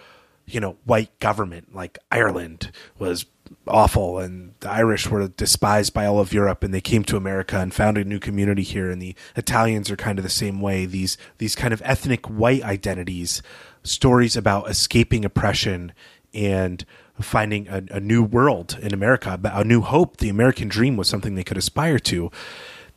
[0.54, 3.26] you know, white government like Ireland was
[3.68, 7.58] awful and the Irish were despised by all of Europe and they came to America
[7.58, 10.86] and found a new community here and the Italians are kind of the same way.
[10.86, 13.42] These these kind of ethnic white identities
[13.84, 15.92] stories about escaping oppression
[16.34, 16.86] and
[17.20, 20.18] finding a, a new world in America a new hope.
[20.18, 22.32] The American dream was something they could aspire to.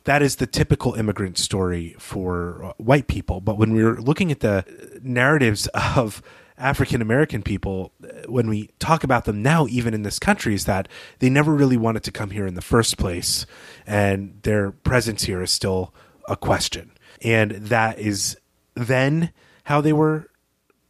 [0.05, 3.41] That is the typical immigrant story for uh, white people.
[3.41, 4.63] But when we're looking at the
[5.01, 6.21] narratives of
[6.57, 7.91] African American people,
[8.27, 10.87] when we talk about them now, even in this country, is that
[11.19, 13.45] they never really wanted to come here in the first place,
[13.85, 15.93] and their presence here is still
[16.29, 16.91] a question.
[17.21, 18.37] And that is
[18.75, 19.31] then
[19.65, 20.29] how they were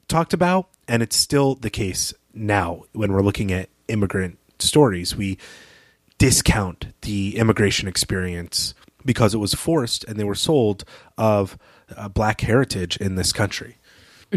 [0.07, 5.15] talked about, and it's still the case now when we're looking at immigrant stories.
[5.15, 5.37] We
[6.17, 8.73] discount the immigration experience
[9.03, 10.83] because it was forced and they were sold
[11.17, 11.57] of
[11.95, 13.77] uh, black heritage in this country.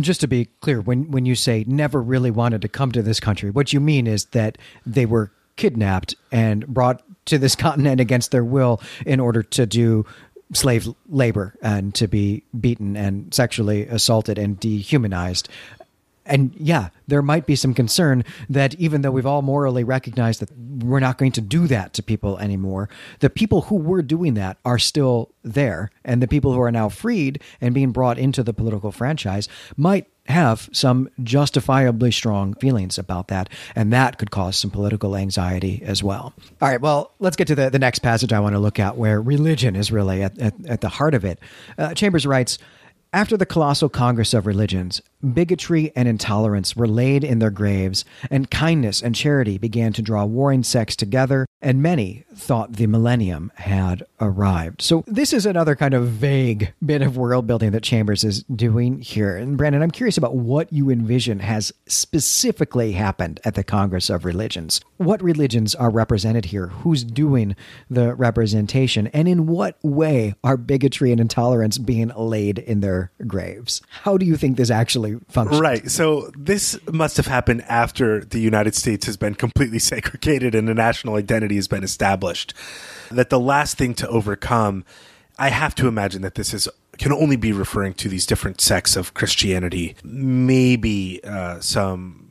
[0.00, 3.20] Just to be clear, when when you say never really wanted to come to this
[3.20, 8.30] country, what you mean is that they were kidnapped and brought to this continent against
[8.30, 10.06] their will in order to do
[10.54, 15.48] slave labor and to be beaten and sexually assaulted and dehumanized
[16.28, 20.50] and yeah, there might be some concern that even though we've all morally recognized that
[20.84, 22.88] we're not going to do that to people anymore,
[23.20, 25.90] the people who were doing that are still there.
[26.04, 30.06] And the people who are now freed and being brought into the political franchise might
[30.26, 33.48] have some justifiably strong feelings about that.
[33.74, 36.34] And that could cause some political anxiety as well.
[36.60, 38.96] All right, well, let's get to the, the next passage I want to look at
[38.98, 41.38] where religion is really at, at, at the heart of it.
[41.78, 42.58] Uh, Chambers writes,
[43.10, 45.00] after the colossal Congress of Religions,
[45.34, 50.24] bigotry and intolerance were laid in their graves, and kindness and charity began to draw
[50.24, 54.80] warring sects together, and many thought the millennium had arrived.
[54.82, 59.00] So, this is another kind of vague bit of world building that Chambers is doing
[59.00, 59.36] here.
[59.36, 64.24] And, Brandon, I'm curious about what you envision has specifically happened at the Congress of
[64.24, 64.80] Religions.
[64.98, 66.68] What religions are represented here?
[66.68, 67.56] Who's doing
[67.90, 69.08] the representation?
[69.08, 73.82] And in what way are bigotry and intolerance being laid in their graves?
[74.02, 75.60] How do you think this actually functions?
[75.60, 75.90] Right.
[75.90, 80.74] So, this must have happened after the United States has been completely segregated and a
[80.74, 82.54] national identity has been established.
[83.10, 84.84] That the last thing to overcome,
[85.38, 86.68] I have to imagine that this is
[86.98, 92.27] can only be referring to these different sects of Christianity, maybe uh, some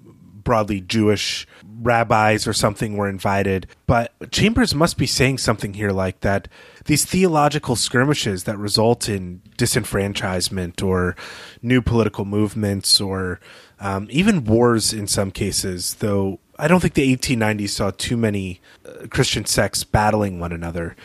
[0.48, 1.46] broadly Jewish
[1.82, 3.68] rabbis or something were invited.
[3.86, 6.48] But Chambers must be saying something here like that
[6.86, 11.18] these theological skirmishes that result in disenfranchisement or
[11.62, 13.42] new political movements or
[13.82, 18.62] um, even wars in some cases, though I don't think the 1890s saw too many
[18.86, 20.96] uh, Christian sects battling one another.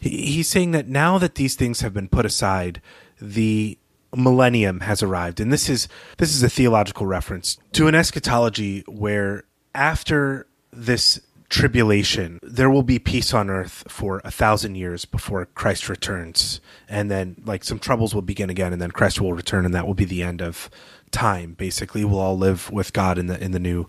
[0.00, 2.82] He, he's saying that now that these things have been put aside,
[3.20, 3.78] the
[4.14, 5.88] millennium has arrived, and this is
[6.18, 11.20] this is a theological reference to an eschatology where after this
[11.50, 12.38] tribulation.
[12.42, 16.60] There will be peace on earth for a thousand years before Christ returns.
[16.88, 19.86] And then, like, some troubles will begin again, and then Christ will return, and that
[19.86, 20.70] will be the end of
[21.10, 21.54] time.
[21.54, 23.88] Basically, we'll all live with God in the in the new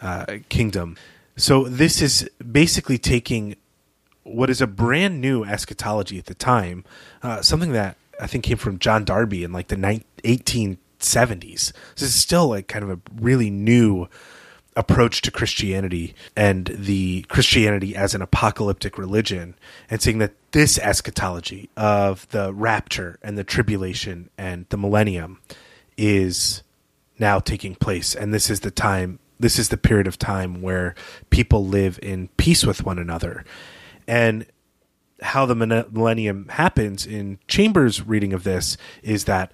[0.00, 0.96] uh, kingdom.
[1.36, 3.56] So this is basically taking
[4.22, 6.84] what is a brand new eschatology at the time,
[7.22, 10.78] uh, something that I think came from John Darby in like the 1870s.
[11.00, 14.08] This is still like kind of a really new
[14.76, 19.56] approach to Christianity and the Christianity as an apocalyptic religion,
[19.90, 25.40] and seeing that this eschatology of the rapture and the tribulation and the millennium
[25.96, 26.62] is
[27.18, 29.18] now taking place, and this is the time.
[29.40, 30.94] This is the period of time where
[31.30, 33.44] people live in peace with one another.
[34.08, 34.46] And
[35.20, 39.52] how the millennium happens in Chambers' reading of this is that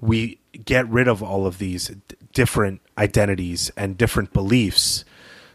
[0.00, 1.94] we get rid of all of these
[2.32, 5.04] different identities and different beliefs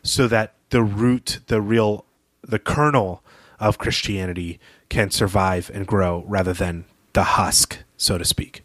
[0.03, 2.05] so that the root, the real,
[2.41, 3.23] the kernel
[3.59, 4.59] of Christianity
[4.89, 8.63] can survive and grow rather than the husk, so to speak.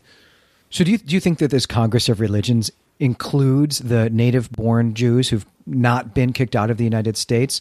[0.71, 4.95] So, do you, do you think that this Congress of Religions includes the native born
[4.95, 7.61] Jews who've not been kicked out of the United States?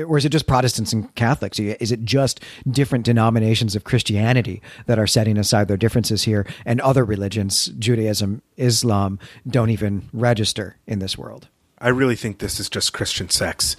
[0.00, 1.58] Or is it just Protestants and Catholics?
[1.58, 2.40] Is it just
[2.70, 8.42] different denominations of Christianity that are setting aside their differences here, and other religions, Judaism,
[8.56, 11.48] Islam, don't even register in this world?
[11.78, 13.76] I really think this is just Christian sects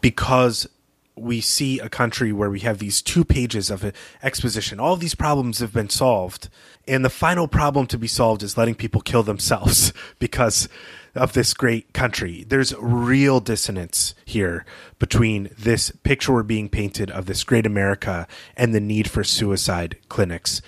[0.00, 0.68] because
[1.16, 3.90] we see a country where we have these two pages of
[4.22, 4.78] exposition.
[4.78, 6.48] All of these problems have been solved,
[6.86, 10.68] and the final problem to be solved is letting people kill themselves because
[11.16, 12.44] of this great country.
[12.48, 14.64] There's real dissonance here
[14.98, 18.26] between this picture we're being painted of this great America
[18.56, 20.62] and the need for suicide clinics,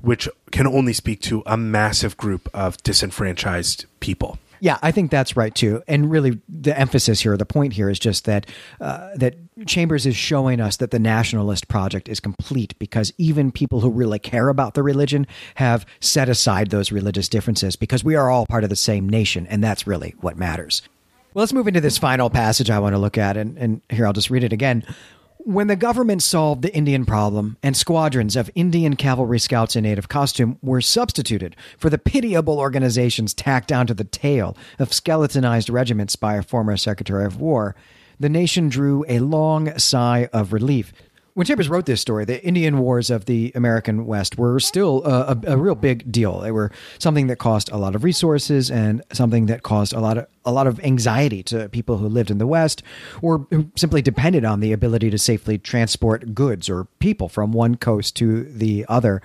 [0.00, 4.38] which can only speak to a massive group of disenfranchised people.
[4.60, 5.82] Yeah, I think that's right too.
[5.88, 8.46] And really, the emphasis here, the point here, is just that
[8.80, 13.80] uh, that Chambers is showing us that the nationalist project is complete because even people
[13.80, 15.26] who really care about the religion
[15.56, 19.46] have set aside those religious differences because we are all part of the same nation,
[19.46, 20.82] and that's really what matters.
[21.32, 24.06] Well, let's move into this final passage I want to look at, and, and here
[24.06, 24.84] I'll just read it again.
[25.44, 30.06] When the government solved the Indian problem and squadrons of Indian cavalry scouts in native
[30.06, 36.34] costume were substituted for the pitiable organizations tacked onto the tail of skeletonized regiments by
[36.34, 37.74] a former Secretary of War,
[38.18, 40.92] the nation drew a long sigh of relief
[41.34, 45.36] when Chambers wrote this story, the Indian Wars of the American West were still a,
[45.46, 46.40] a, a, real big deal.
[46.40, 50.18] They were something that cost a lot of resources and something that caused a lot
[50.18, 52.82] of a lot of anxiety to people who lived in the West
[53.22, 57.76] or who simply depended on the ability to safely transport goods or people from one
[57.76, 59.20] coast to the other.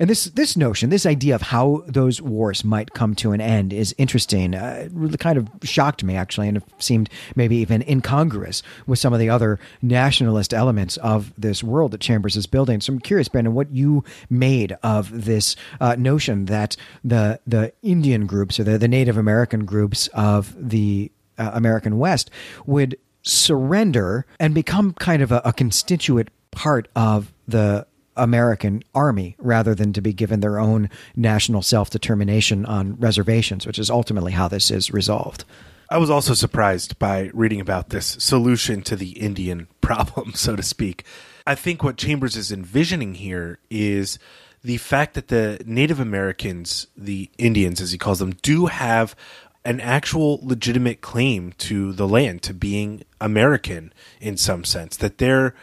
[0.00, 3.72] And this this notion, this idea of how those wars might come to an end
[3.72, 4.54] is interesting.
[4.54, 8.98] Uh, it really kind of shocked me actually, and it seemed maybe even incongruous with
[8.98, 12.80] some of the other nationalist elements of this world that Chambers is building.
[12.80, 18.26] So I'm curious, Brandon, what you made of this uh, notion that the the Indian
[18.26, 22.30] groups or the, the Native American groups of the uh, American West
[22.66, 27.86] would surrender and become kind of a, a constituent part of the
[28.18, 33.78] American army rather than to be given their own national self determination on reservations, which
[33.78, 35.44] is ultimately how this is resolved.
[35.90, 40.62] I was also surprised by reading about this solution to the Indian problem, so to
[40.62, 41.04] speak.
[41.46, 44.18] I think what Chambers is envisioning here is
[44.62, 49.16] the fact that the Native Americans, the Indians as he calls them, do have
[49.64, 55.54] an actual legitimate claim to the land, to being American in some sense, that they're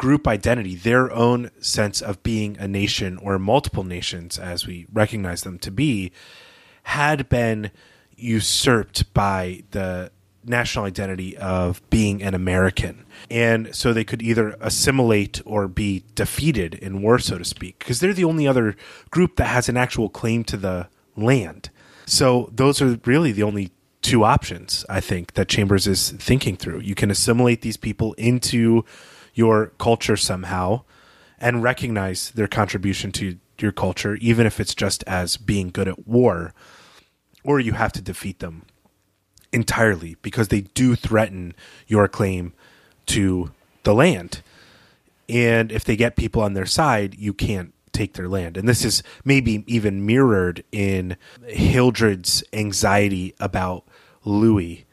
[0.00, 5.42] group identity, their own sense of being a nation or multiple nations, as we recognize
[5.42, 6.10] them to be,
[6.84, 7.70] had been
[8.16, 10.10] usurped by the
[10.42, 13.04] national identity of being an American.
[13.30, 18.00] And so they could either assimilate or be defeated in war, so to speak, because
[18.00, 18.76] they're the only other
[19.10, 21.68] group that has an actual claim to the land.
[22.06, 23.70] So those are really the only
[24.00, 26.80] two options, I think, that Chambers is thinking through.
[26.80, 28.86] You can assimilate these people into
[29.40, 30.82] your culture somehow
[31.38, 36.06] and recognize their contribution to your culture, even if it's just as being good at
[36.06, 36.52] war,
[37.42, 38.66] or you have to defeat them
[39.50, 41.54] entirely because they do threaten
[41.86, 42.52] your claim
[43.06, 43.50] to
[43.84, 44.42] the land.
[45.26, 48.58] And if they get people on their side, you can't take their land.
[48.58, 53.84] And this is maybe even mirrored in Hildred's anxiety about
[54.22, 54.84] Louis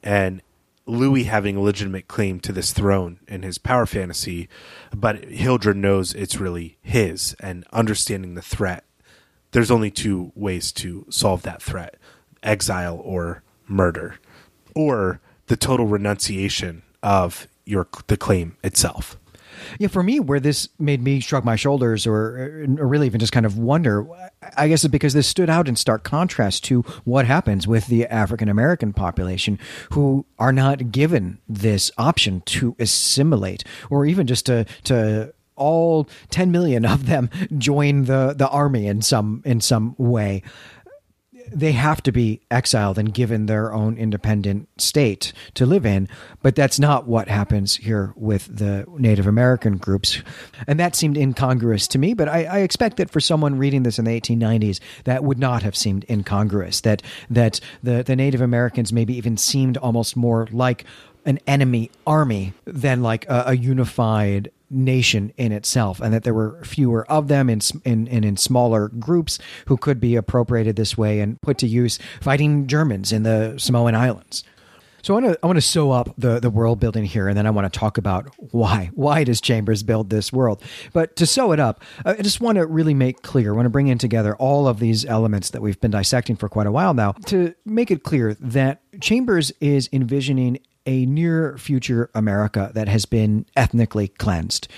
[0.00, 0.42] and
[0.86, 4.48] Louis having a legitimate claim to this throne in his power fantasy,
[4.94, 8.84] but Hildred knows it's really his and understanding the threat.
[9.50, 11.96] There's only two ways to solve that threat
[12.42, 14.16] exile or murder,
[14.74, 19.18] or the total renunciation of your the claim itself.
[19.78, 23.32] Yeah, for me, where this made me shrug my shoulders or, or really even just
[23.32, 24.06] kind of wonder,
[24.56, 28.06] I guess it's because this stood out in stark contrast to what happens with the
[28.06, 29.58] African American population
[29.92, 36.50] who are not given this option to assimilate or even just to, to all 10
[36.50, 40.42] million of them join the, the army in some, in some way
[41.52, 46.08] they have to be exiled and given their own independent state to live in.
[46.42, 50.22] But that's not what happens here with the Native American groups.
[50.66, 52.14] And that seemed incongruous to me.
[52.14, 55.62] But I, I expect that for someone reading this in the 1890s, that would not
[55.62, 56.80] have seemed incongruous.
[56.82, 60.84] That that the, the Native Americans maybe even seemed almost more like
[61.24, 66.62] an enemy army than like a, a unified nation in itself, and that there were
[66.64, 71.20] fewer of them in, in, in, in smaller groups who could be appropriated this way
[71.20, 74.44] and put to use fighting Germans in the Samoan Islands.
[75.06, 77.38] So I want to I want to sew up the the world building here, and
[77.38, 80.60] then I want to talk about why why does Chambers build this world.
[80.92, 83.52] But to sew it up, uh, I just want to really make clear.
[83.52, 86.48] I want to bring in together all of these elements that we've been dissecting for
[86.48, 92.10] quite a while now to make it clear that Chambers is envisioning a near future
[92.14, 94.68] America that has been ethnically cleansed,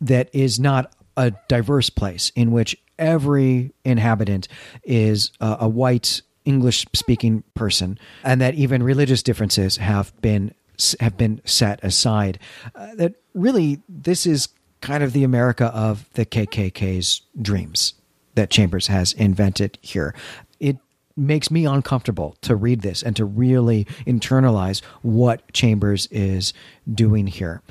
[0.00, 4.48] that is not a diverse place in which every inhabitant
[4.84, 10.54] is a, white English speaking person, and that even religious differences have been
[11.00, 12.38] have been set aside.
[12.74, 14.48] Uh, that really, this is
[14.80, 17.94] kind of the America of the KKK's dreams
[18.34, 20.14] that Chambers has invented here.
[20.58, 20.78] It
[21.20, 26.52] makes me uncomfortable to read this and to really internalize what Chambers is
[26.92, 27.62] doing here.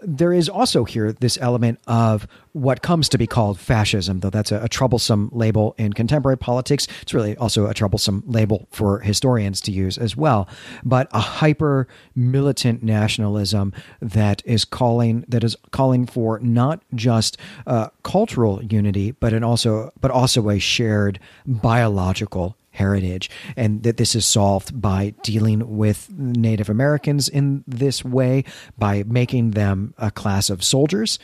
[0.00, 4.52] There is also here this element of what comes to be called fascism, though that's
[4.52, 6.86] a, a, troublesome label in contemporary politics.
[7.02, 10.48] It's really also a troublesome label for historians to use as well.
[10.84, 17.88] But a hyper militant nationalism that is calling that is calling for not just uh,
[18.02, 24.24] cultural unity, but an also but also a shared biological heritage, and that this is
[24.24, 28.44] solved by dealing with Native Americans in this way,
[28.78, 31.18] by making them a class of soldiers,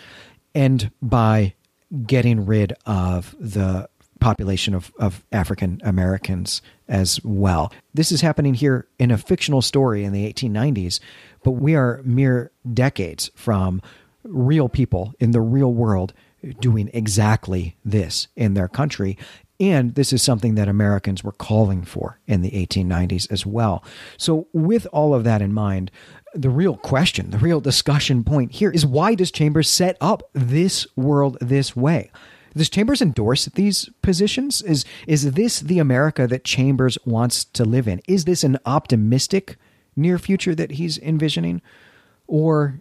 [0.55, 1.55] and by
[2.07, 3.89] getting rid of the
[4.23, 7.73] population of, of African Americans as well.
[7.93, 11.01] This is happening here in a fictional story in the 1890s,
[11.43, 13.83] but we are mere decades from
[14.23, 16.15] real people in the real world
[16.61, 19.19] doing exactly this in their country.
[19.63, 23.85] And this is something that Americans were calling for in the 1890s as well.
[24.17, 25.93] So, with all of that in mind,
[26.35, 30.85] the real question, the real discussion point here is why does Chambers set up this
[30.97, 32.11] world this way?
[32.57, 34.63] Does Chambers endorse these positions?
[34.63, 38.03] Is is this the America that Chambers wants to live in?
[38.09, 39.59] Is this an optimistic
[39.95, 41.63] near future that he's envisioning?
[42.27, 42.81] Or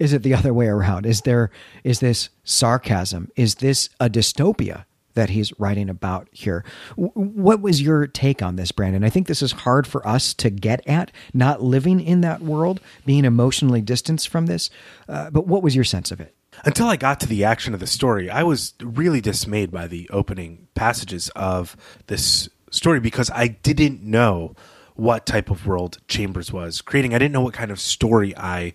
[0.00, 1.06] is it the other way around?
[1.06, 1.52] Is there
[1.84, 3.30] is this sarcasm?
[3.36, 4.86] Is this a dystopia
[5.16, 6.64] that he's writing about here.
[6.94, 9.02] What was your take on this, Brandon?
[9.02, 12.80] I think this is hard for us to get at, not living in that world,
[13.04, 14.70] being emotionally distanced from this.
[15.08, 16.34] Uh, but what was your sense of it?
[16.64, 20.08] Until I got to the action of the story, I was really dismayed by the
[20.10, 21.76] opening passages of
[22.06, 24.54] this story because I didn't know
[24.94, 27.14] what type of world Chambers was creating.
[27.14, 28.72] I didn't know what kind of story I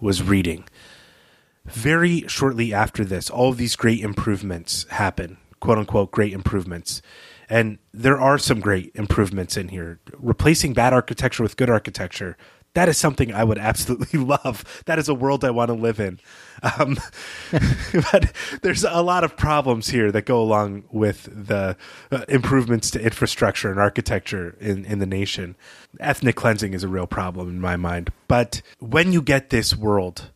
[0.00, 0.64] was reading.
[1.64, 7.00] Very shortly after this, all of these great improvements happen quote unquote great improvements.
[7.48, 10.00] And there are some great improvements in here.
[10.18, 12.36] Replacing bad architecture with good architecture,
[12.74, 14.82] that is something I would absolutely love.
[14.86, 16.18] That is a world I want to live in.
[16.62, 16.98] Um,
[18.12, 18.32] but
[18.62, 21.76] there's a lot of problems here that go along with the
[22.10, 25.54] uh, improvements to infrastructure and architecture in, in the nation.
[26.00, 28.10] Ethnic cleansing is a real problem in my mind.
[28.26, 30.30] But when you get this world,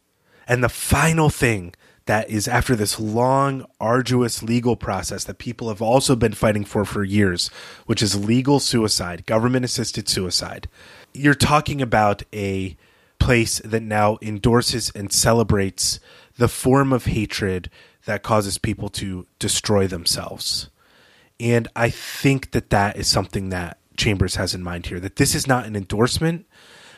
[0.47, 1.75] and the final thing
[2.07, 6.85] that is after this long, arduous legal process that people have also been fighting for
[6.85, 7.49] for years,
[7.87, 10.69] which is legal suicide, government assisted suicide.
[11.13, 12.77] You're talking about a
[13.19, 15.99] place that now endorses and celebrates
[16.37, 17.71] the form of hatred
[18.05, 20.69] that causes people to destroy themselves.
[21.41, 25.35] And I think that that is something that Chambers has in mind here that this
[25.35, 26.47] is not an endorsement,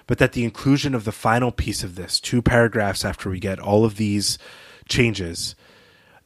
[0.07, 3.59] but that the inclusion of the final piece of this, two paragraphs after we get
[3.59, 4.39] all of these
[4.89, 5.55] changes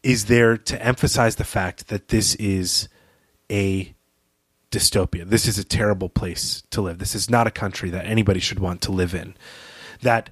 [0.02, 2.89] is there to emphasize the fact that this is
[3.51, 3.94] a
[4.70, 5.28] dystopia.
[5.28, 6.98] This is a terrible place to live.
[6.98, 9.34] This is not a country that anybody should want to live in.
[10.01, 10.30] That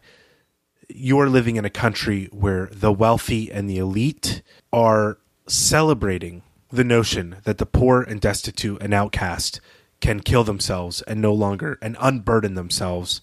[0.89, 4.43] you're living in a country where the wealthy and the elite
[4.73, 6.43] are celebrating
[6.73, 9.61] the notion that the poor and destitute and outcast
[10.01, 13.20] can kill themselves and no longer and unburden themselves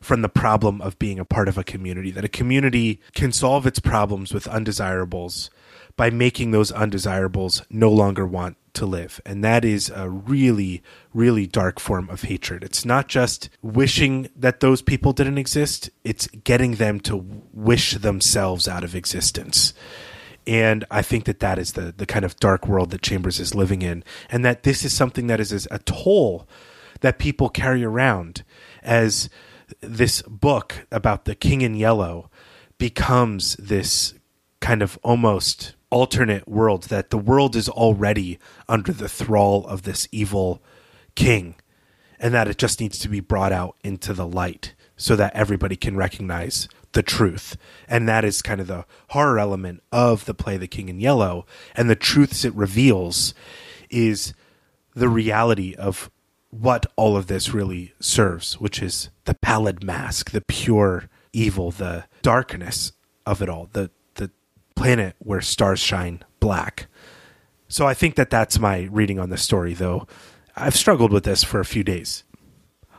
[0.00, 2.10] from the problem of being a part of a community.
[2.10, 5.50] That a community can solve its problems with undesirables
[5.96, 9.20] by making those undesirables no longer want to live.
[9.26, 12.62] And that is a really, really dark form of hatred.
[12.62, 17.16] It's not just wishing that those people didn't exist, it's getting them to
[17.52, 19.74] wish themselves out of existence.
[20.46, 23.54] And I think that that is the, the kind of dark world that Chambers is
[23.54, 24.04] living in.
[24.30, 26.48] And that this is something that is a toll
[27.00, 28.44] that people carry around
[28.82, 29.28] as
[29.80, 32.30] this book about the king in yellow
[32.78, 34.14] becomes this
[34.60, 38.38] kind of almost alternate world that the world is already
[38.68, 40.62] under the thrall of this evil
[41.14, 41.54] king
[42.18, 45.76] and that it just needs to be brought out into the light so that everybody
[45.76, 47.56] can recognize the truth.
[47.86, 51.46] And that is kind of the horror element of the play the king in yellow.
[51.74, 53.34] And the truths it reveals
[53.88, 54.34] is
[54.94, 56.10] the reality of
[56.50, 62.04] what all of this really serves which is the pallid mask the pure evil the
[62.22, 62.92] darkness
[63.26, 64.30] of it all the the
[64.74, 66.86] planet where stars shine black.
[67.68, 70.06] So I think that that's my reading on the story, though
[70.56, 72.24] I've struggled with this for a few days.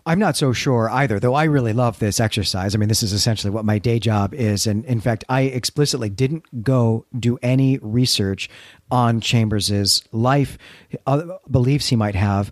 [0.05, 2.73] I'm not so sure either, though I really love this exercise.
[2.73, 4.65] I mean, this is essentially what my day job is.
[4.65, 8.49] And in fact, I explicitly didn't go do any research
[8.89, 10.57] on Chambers's life,
[11.05, 12.51] uh, beliefs he might have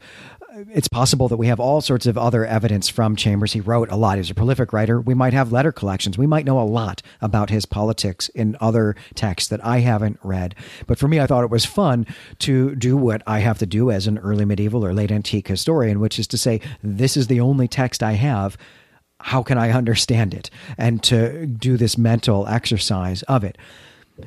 [0.70, 3.54] it's possible that we have all sorts of other evidence from Chambers.
[3.54, 4.18] He wrote a lot.
[4.18, 5.00] He's a prolific writer.
[5.00, 6.18] We might have letter collections.
[6.18, 10.56] We might know a lot about his politics in other texts that I haven't read.
[10.88, 12.08] But for me, I thought it was fun
[12.40, 16.00] to do what I have to do as an early medieval or late antique historian,
[16.00, 18.58] which is to say, this is the only text I have.
[19.20, 20.50] How can I understand it?
[20.78, 23.58] And to do this mental exercise of it.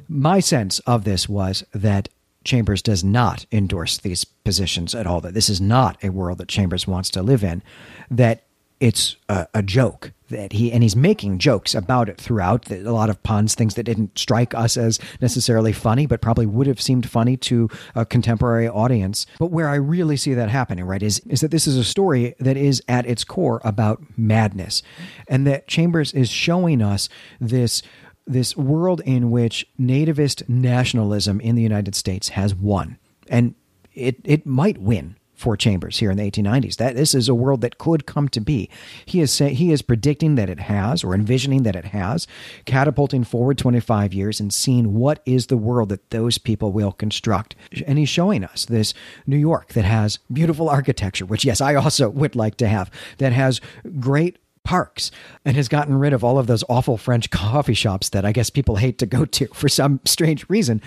[0.08, 2.08] My sense of this was that
[2.50, 6.48] Chambers does not endorse these positions at all, that this is not a world that
[6.48, 7.62] Chambers wants to live in,
[8.10, 8.42] that
[8.80, 13.08] it's a, a joke that he and he's making jokes about it throughout a lot
[13.08, 17.08] of puns things that didn't strike us as necessarily funny but probably would have seemed
[17.08, 19.26] funny to a contemporary audience.
[19.38, 22.34] But where i really see that happening right is is that this is a story
[22.40, 24.82] that is at its core about madness
[25.28, 27.08] and that chambers is showing us
[27.38, 27.82] this
[28.26, 32.98] this world in which nativist nationalism in the United States has won.
[33.28, 33.54] And
[33.94, 36.76] it, it might win for Chambers here in the 1890s.
[36.76, 38.68] That this is a world that could come to be.
[39.06, 42.26] He is say, he is predicting that it has, or envisioning that it has,
[42.66, 47.56] catapulting forward 25 years and seeing what is the world that those people will construct.
[47.86, 48.92] And he's showing us this
[49.26, 53.32] New York that has beautiful architecture, which yes, I also would like to have, that
[53.32, 53.62] has
[53.98, 55.10] great parks
[55.44, 58.50] and has gotten rid of all of those awful French coffee shops that I guess
[58.50, 60.80] people hate to go to for some strange reason.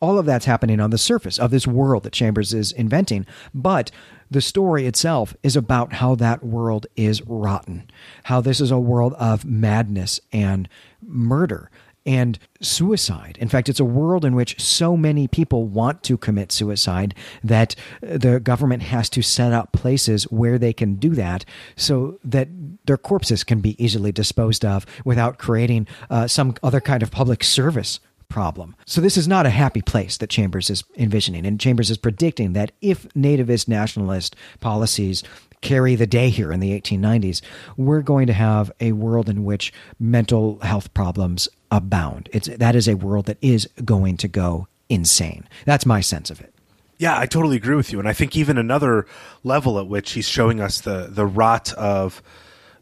[0.00, 3.26] All of that's happening on the surface of this world that Chambers is inventing.
[3.54, 3.90] But
[4.30, 7.90] the story itself is about how that world is rotten,
[8.24, 10.68] how this is a world of madness and
[11.00, 11.70] murder
[12.06, 13.38] and suicide.
[13.40, 17.74] In fact, it's a world in which so many people want to commit suicide that
[18.00, 21.44] the government has to set up places where they can do that
[21.76, 22.48] so that
[22.86, 27.42] their corpses can be easily disposed of without creating uh, some other kind of public
[27.42, 28.74] service problem.
[28.86, 31.46] So this is not a happy place that Chambers is envisioning.
[31.46, 35.22] And Chambers is predicting that if nativist nationalist policies
[35.60, 37.40] carry the day here in the 1890s,
[37.76, 42.28] we're going to have a world in which mental health problems abound.
[42.32, 45.48] It's that is a world that is going to go insane.
[45.64, 46.54] That's my sense of it.
[46.98, 49.06] Yeah, I totally agree with you, and I think even another
[49.42, 52.22] level at which he's showing us the the rot of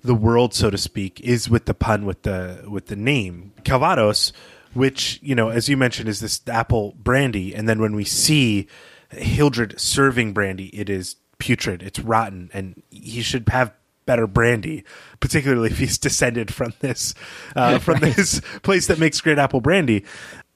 [0.04, 4.32] the world, so to speak, is with the pun with the with the name Calvados,
[4.74, 8.68] which you know, as you mentioned, is this apple brandy, and then when we see
[9.10, 13.72] Hildred serving brandy, it is putrid, it's rotten, and he should have
[14.06, 14.84] better brandy,
[15.20, 17.14] particularly if he's descended from this
[17.56, 18.16] uh, from right.
[18.16, 20.04] this place that makes great apple brandy.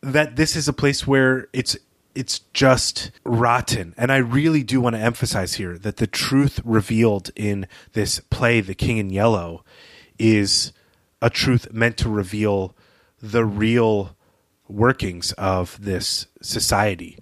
[0.02, 1.77] That this is a place where it's
[2.14, 3.94] it's just rotten.
[3.97, 8.60] And I really do want to emphasize here that the truth revealed in this play,
[8.60, 9.64] The King in Yellow,
[10.18, 10.73] is
[11.20, 12.74] a truth meant to reveal
[13.20, 14.16] the real
[14.68, 17.18] workings of this society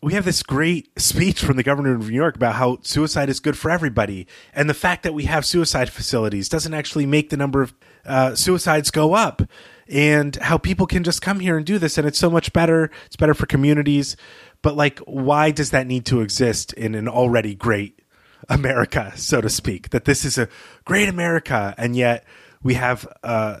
[0.00, 3.40] we have this great speech from the governor of New York about how suicide is
[3.40, 7.36] good for everybody, and the fact that we have suicide facilities doesn't actually make the
[7.36, 9.42] number of uh, suicides go up,
[9.88, 12.90] and how people can just come here and do this, and it's so much better.
[13.06, 14.16] It's better for communities,
[14.62, 18.00] but like, why does that need to exist in an already great
[18.48, 19.90] America, so to speak?
[19.90, 20.48] That this is a
[20.84, 22.24] great America, and yet
[22.62, 23.58] we have uh,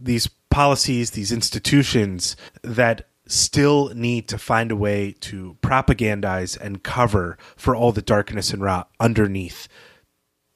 [0.00, 7.38] these policies, these institutions that still need to find a way to propagandize and cover
[7.56, 9.68] for all the darkness and rot underneath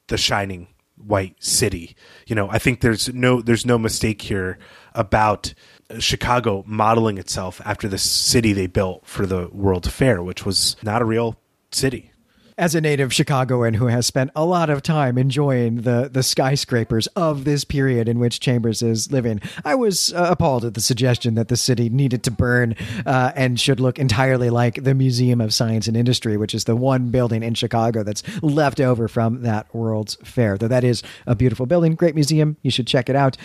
[0.07, 0.67] the shining
[0.97, 1.95] white city.
[2.27, 4.57] You know, I think there's no there's no mistake here
[4.93, 5.53] about
[5.99, 11.01] Chicago modeling itself after the city they built for the World Fair, which was not
[11.01, 11.39] a real
[11.71, 12.12] city
[12.57, 17.07] as a native Chicagoan who has spent a lot of time enjoying the the skyscrapers
[17.15, 21.35] of this period in which Chambers is living, I was uh, appalled at the suggestion
[21.35, 22.75] that the city needed to burn
[23.05, 26.75] uh, and should look entirely like the Museum of Science and Industry, which is the
[26.75, 30.57] one building in Chicago that's left over from that World's Fair.
[30.57, 33.37] Though that is a beautiful building, great museum, you should check it out.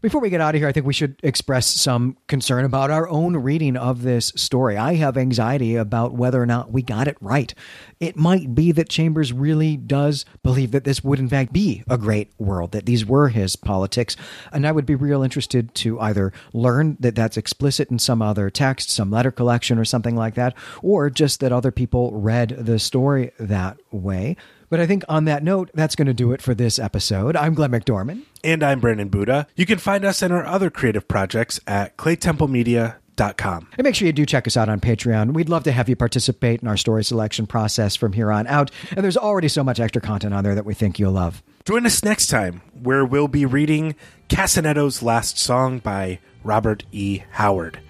[0.00, 3.06] Before we get out of here, I think we should express some concern about our
[3.10, 4.78] own reading of this story.
[4.78, 7.52] I have anxiety about whether or not we got it right.
[7.98, 11.98] It might be that Chambers really does believe that this would, in fact, be a
[11.98, 14.16] great world, that these were his politics.
[14.52, 18.48] And I would be real interested to either learn that that's explicit in some other
[18.48, 22.78] text, some letter collection, or something like that, or just that other people read the
[22.78, 24.38] story that way.
[24.70, 27.34] But I think on that note, that's going to do it for this episode.
[27.34, 28.22] I'm Glenn McDorman.
[28.44, 29.48] And I'm Brandon Buddha.
[29.56, 33.68] You can find us and our other creative projects at claytemplemedia.com.
[33.76, 35.34] And make sure you do check us out on Patreon.
[35.34, 38.70] We'd love to have you participate in our story selection process from here on out.
[38.92, 41.42] And there's already so much extra content on there that we think you'll love.
[41.64, 43.96] Join us next time, where we'll be reading
[44.28, 47.22] Casonetto's Last Song by Robert E.
[47.32, 47.80] Howard.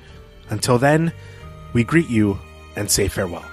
[0.48, 1.12] Until then,
[1.74, 2.39] we greet you
[2.74, 3.50] and say farewell.